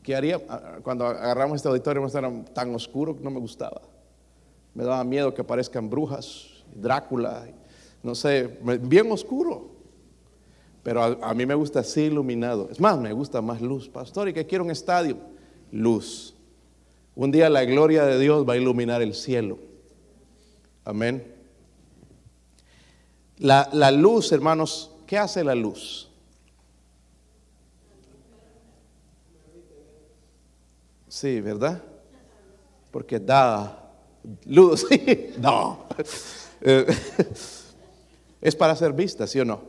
¿Qué 0.02 0.16
haría? 0.16 0.40
Ah, 0.48 0.78
Cuando 0.82 1.06
agarramos 1.06 1.56
este 1.56 1.68
auditorio 1.68 2.06
era 2.06 2.44
tan 2.54 2.74
oscuro 2.74 3.14
que 3.14 3.22
no 3.22 3.30
me 3.30 3.38
gustaba. 3.38 3.82
Me 4.72 4.82
daba 4.82 5.04
miedo 5.04 5.34
que 5.34 5.42
aparezcan 5.42 5.90
brujas, 5.90 6.49
Drácula, 6.74 7.46
no 8.02 8.14
sé, 8.14 8.58
bien 8.82 9.10
oscuro. 9.12 9.70
Pero 10.82 11.02
a, 11.02 11.30
a 11.30 11.34
mí 11.34 11.44
me 11.44 11.54
gusta 11.54 11.80
así 11.80 12.02
iluminado. 12.02 12.68
Es 12.70 12.80
más, 12.80 12.98
me 12.98 13.12
gusta 13.12 13.42
más 13.42 13.60
luz. 13.60 13.88
Pastor, 13.88 14.28
¿y 14.28 14.32
qué 14.32 14.46
quiero 14.46 14.64
un 14.64 14.70
estadio? 14.70 15.18
Luz. 15.70 16.34
Un 17.14 17.30
día 17.30 17.50
la 17.50 17.64
gloria 17.64 18.06
de 18.06 18.18
Dios 18.18 18.48
va 18.48 18.54
a 18.54 18.56
iluminar 18.56 19.02
el 19.02 19.14
cielo. 19.14 19.58
Amén. 20.84 21.34
La, 23.36 23.68
la 23.72 23.90
luz, 23.90 24.32
hermanos, 24.32 24.90
¿qué 25.06 25.18
hace 25.18 25.44
la 25.44 25.54
luz? 25.54 26.10
Sí, 31.08 31.40
¿verdad? 31.40 31.82
Porque 32.90 33.18
da 33.18 33.92
luz. 34.46 34.86
no. 35.38 35.86
Eh, 36.62 36.86
es 38.40 38.56
para 38.56 38.76
ser 38.76 38.92
vista, 38.92 39.26
¿sí 39.26 39.40
o 39.40 39.44
no? 39.44 39.62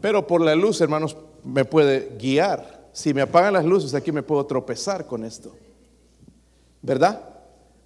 Pero 0.00 0.26
por 0.26 0.40
la 0.40 0.54
luz, 0.54 0.80
hermanos, 0.80 1.16
me 1.44 1.64
puede 1.64 2.16
guiar. 2.18 2.88
Si 2.92 3.14
me 3.14 3.22
apagan 3.22 3.54
las 3.54 3.64
luces, 3.64 3.94
aquí 3.94 4.12
me 4.12 4.22
puedo 4.22 4.44
tropezar 4.46 5.06
con 5.06 5.24
esto. 5.24 5.54
¿Verdad? 6.82 7.22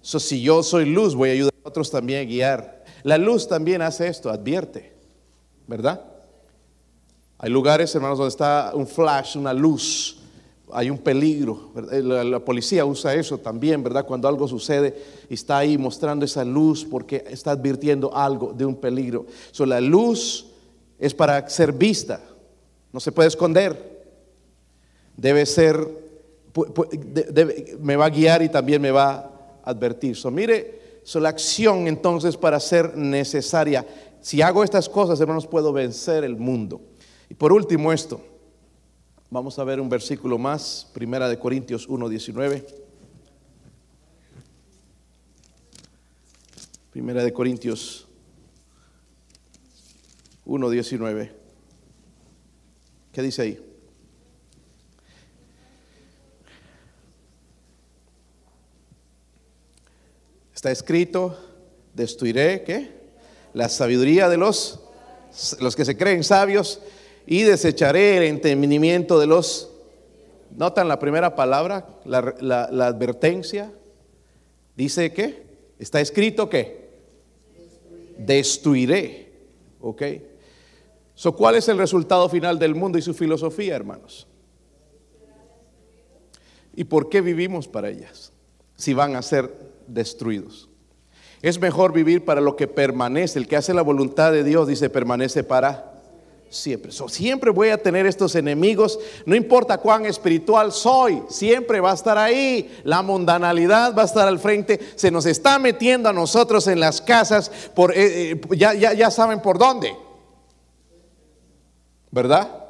So, 0.01 0.19
si 0.19 0.41
yo 0.41 0.63
soy 0.63 0.85
luz, 0.85 1.15
voy 1.15 1.29
a 1.29 1.33
ayudar 1.33 1.53
a 1.63 1.67
otros 1.67 1.91
también 1.91 2.21
a 2.21 2.29
guiar. 2.29 2.85
La 3.03 3.17
luz 3.17 3.47
también 3.47 3.81
hace 3.81 4.07
esto, 4.07 4.29
advierte. 4.29 4.93
¿Verdad? 5.67 6.01
Hay 7.37 7.49
lugares, 7.49 7.93
hermanos, 7.93 8.17
donde 8.17 8.29
está 8.29 8.71
un 8.73 8.87
flash, 8.87 9.35
una 9.37 9.53
luz, 9.53 10.21
hay 10.71 10.89
un 10.89 10.97
peligro. 10.97 11.71
La, 11.91 12.23
la, 12.23 12.39
policía 12.39 12.85
usa 12.85 13.13
eso 13.13 13.37
también, 13.37 13.83
¿verdad? 13.83 14.05
Cuando 14.05 14.27
algo 14.27 14.47
sucede 14.47 14.95
y 15.29 15.35
está 15.35 15.59
ahí 15.59 15.77
mostrando 15.77 16.25
esa 16.25 16.43
luz 16.43 16.85
porque 16.85 17.23
está 17.29 17.51
advirtiendo 17.51 18.15
algo 18.15 18.53
de 18.53 18.65
un 18.65 18.75
peligro. 18.75 19.25
So, 19.51 19.65
la 19.65 19.79
luz 19.81 20.47
es 20.97 21.13
para 21.13 21.47
ser 21.49 21.71
vista, 21.71 22.21
no 22.91 22.99
se 22.99 23.11
puede 23.11 23.27
esconder. 23.27 23.95
Debe 25.15 25.45
ser, 25.45 25.87
me 27.79 27.95
va 27.95 28.05
a 28.05 28.09
guiar 28.09 28.41
y 28.41 28.49
también 28.49 28.81
me 28.81 28.91
va 28.91 29.13
a 29.63 29.69
advertir. 29.69 30.15
So, 30.15 30.31
mire, 30.31 30.99
so, 31.03 31.19
la 31.19 31.29
acción 31.29 31.87
entonces 31.87 32.37
para 32.37 32.59
ser 32.59 32.97
necesaria. 32.97 33.85
Si 34.19 34.41
hago 34.41 34.63
estas 34.63 34.89
cosas, 34.89 35.19
hermanos, 35.21 35.47
puedo 35.47 35.71
vencer 35.71 36.23
el 36.23 36.35
mundo. 36.35 36.81
Y 37.29 37.35
por 37.35 37.53
último 37.53 37.93
esto, 37.93 38.19
vamos 39.35 39.59
a 39.59 39.65
ver 39.65 39.81
un 39.81 39.89
versículo 39.89 40.37
más, 40.37 40.89
Primera 40.93 41.27
de 41.27 41.37
Corintios 41.37 41.89
1, 41.89 42.07
19. 42.07 42.65
Primera 46.89 47.21
de 47.21 47.33
Corintios 47.33 48.07
1, 50.45 50.69
19. 50.69 51.35
¿Qué 53.11 53.21
dice 53.21 53.41
ahí? 53.41 53.75
Está 60.53 60.71
escrito, 60.71 61.37
destruiré, 61.93 62.63
¿qué? 62.63 62.89
La 63.53 63.67
sabiduría 63.67 64.29
de 64.29 64.37
los, 64.37 64.79
los 65.59 65.75
que 65.75 65.83
se 65.83 65.97
creen 65.97 66.23
sabios 66.23 66.79
y 67.27 67.43
desecharé 67.43 68.17
el 68.17 68.23
entendimiento 68.23 69.19
de 69.19 69.27
los... 69.27 69.71
¿Notan 70.55 70.87
la 70.87 70.99
primera 70.99 71.35
palabra? 71.35 71.87
La, 72.05 72.63
advertencia. 72.85 73.73
Dice 74.75 75.11
que 75.11 75.43
está 75.79 75.99
escrito 75.99 76.49
que 76.49 76.89
destruiré. 78.17 79.33
¿Ok? 79.81 80.03
So, 81.15 81.35
¿Cuál 81.35 81.55
es 81.55 81.67
el 81.67 81.77
resultado 81.77 82.29
final 82.29 82.59
del 82.59 82.75
mundo 82.75 82.97
y 82.97 83.01
su 83.01 83.13
filosofía, 83.13 83.75
hermanos? 83.75 84.27
¿Y 86.75 86.83
por 86.83 87.09
qué 87.09 87.21
vivimos 87.21 87.67
para 87.67 87.89
ellas? 87.89 88.31
Si 88.75 88.93
van 88.93 89.15
a 89.15 89.21
ser 89.21 89.51
destruidos. 89.87 90.69
Es 91.41 91.59
mejor 91.59 91.93
vivir 91.93 92.25
para 92.25 92.41
lo 92.41 92.55
que 92.55 92.67
permanece. 92.67 93.39
El 93.39 93.47
que 93.47 93.55
hace 93.55 93.73
la 93.73 93.81
voluntad 93.81 94.31
de 94.31 94.43
Dios 94.43 94.67
dice 94.67 94.89
permanece 94.89 95.43
para 95.43 95.94
siempre. 96.49 96.91
siempre 96.91 97.51
voy 97.51 97.69
a 97.69 97.81
tener 97.81 98.05
estos 98.05 98.35
enemigos, 98.35 98.99
no 99.25 99.35
importa 99.35 99.77
cuán 99.77 100.05
espiritual 100.05 100.71
soy, 100.71 101.21
siempre 101.29 101.79
va 101.79 101.91
a 101.91 101.95
estar 101.95 102.17
ahí. 102.17 102.79
La 102.83 103.01
mundanalidad 103.01 103.95
va 103.95 104.03
a 104.03 104.05
estar 104.05 104.27
al 104.27 104.39
frente. 104.39 104.79
Se 104.95 105.11
nos 105.11 105.25
está 105.25 105.59
metiendo 105.59 106.09
a 106.09 106.13
nosotros 106.13 106.67
en 106.67 106.79
las 106.79 107.01
casas, 107.01 107.51
por, 107.73 107.91
eh, 107.91 108.31
eh, 108.31 108.41
ya, 108.51 108.73
ya, 108.73 108.93
ya 108.93 109.11
saben 109.11 109.41
por 109.41 109.57
dónde. 109.57 109.95
¿Verdad? 112.11 112.64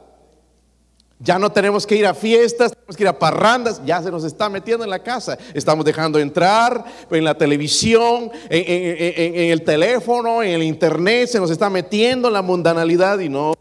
Ya 1.25 1.39
no 1.39 1.51
tenemos 1.51 1.87
que 1.87 1.95
ir 1.95 2.05
a 2.05 2.13
fiestas, 2.13 2.71
tenemos 2.71 2.95
que 2.95 3.01
ir 3.01 3.07
a 3.07 3.17
parrandas, 3.17 3.83
ya 3.83 3.99
se 4.03 4.11
nos 4.11 4.23
está 4.23 4.47
metiendo 4.47 4.83
en 4.83 4.91
la 4.91 5.01
casa. 5.01 5.39
Estamos 5.55 5.83
dejando 5.83 6.19
entrar 6.19 6.85
en 7.09 7.23
la 7.23 7.35
televisión, 7.35 8.29
en, 8.47 9.51
el 9.51 9.63
teléfono, 9.63 10.43
en 10.43 10.51
el 10.51 10.61
internet, 10.61 11.29
se 11.29 11.39
nos 11.39 11.49
está 11.49 11.67
metiendo 11.67 12.27
en 12.27 12.35
la 12.35 12.43
mundanalidad 12.43 13.17
y 13.17 13.29
no 13.29 13.55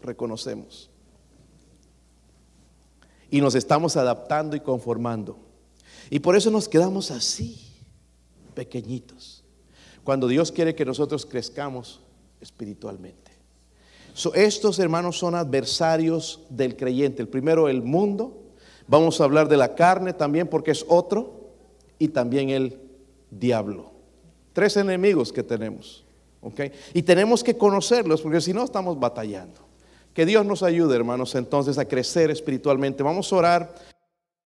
reconocemos. 0.00 0.88
Y 3.28 3.40
nos 3.40 3.56
estamos 3.56 3.96
adaptando 3.96 4.54
y 4.54 4.60
conformando. 4.60 5.36
Y 6.10 6.20
por 6.20 6.36
eso 6.36 6.48
nos 6.52 6.68
quedamos 6.68 7.10
así, 7.10 7.74
pequeñitos, 8.54 9.42
cuando 10.04 10.28
Dios 10.28 10.52
quiere 10.52 10.76
que 10.76 10.84
nosotros 10.84 11.26
crezcamos 11.26 12.02
espiritualmente 12.40 13.29
estos 14.34 14.78
hermanos 14.78 15.18
son 15.18 15.34
adversarios 15.34 16.40
del 16.50 16.76
creyente. 16.76 17.22
El 17.22 17.28
primero, 17.28 17.68
el 17.68 17.82
mundo. 17.82 18.36
Vamos 18.86 19.20
a 19.20 19.24
hablar 19.24 19.48
de 19.48 19.56
la 19.56 19.74
carne 19.74 20.12
también 20.12 20.48
porque 20.48 20.72
es 20.72 20.84
otro. 20.88 21.52
Y 21.98 22.08
también 22.08 22.50
el 22.50 22.78
diablo. 23.30 23.92
Tres 24.52 24.76
enemigos 24.76 25.32
que 25.32 25.42
tenemos. 25.42 26.04
Y 26.94 27.02
tenemos 27.02 27.44
que 27.44 27.56
conocerlos 27.56 28.22
porque 28.22 28.40
si 28.40 28.52
no 28.52 28.64
estamos 28.64 28.98
batallando. 28.98 29.60
Que 30.14 30.26
Dios 30.26 30.44
nos 30.44 30.62
ayude, 30.62 30.96
hermanos, 30.96 31.34
entonces 31.34 31.78
a 31.78 31.84
crecer 31.84 32.30
espiritualmente. 32.30 33.02
Vamos 33.02 33.32
a 33.32 33.36
orar. 33.36 33.74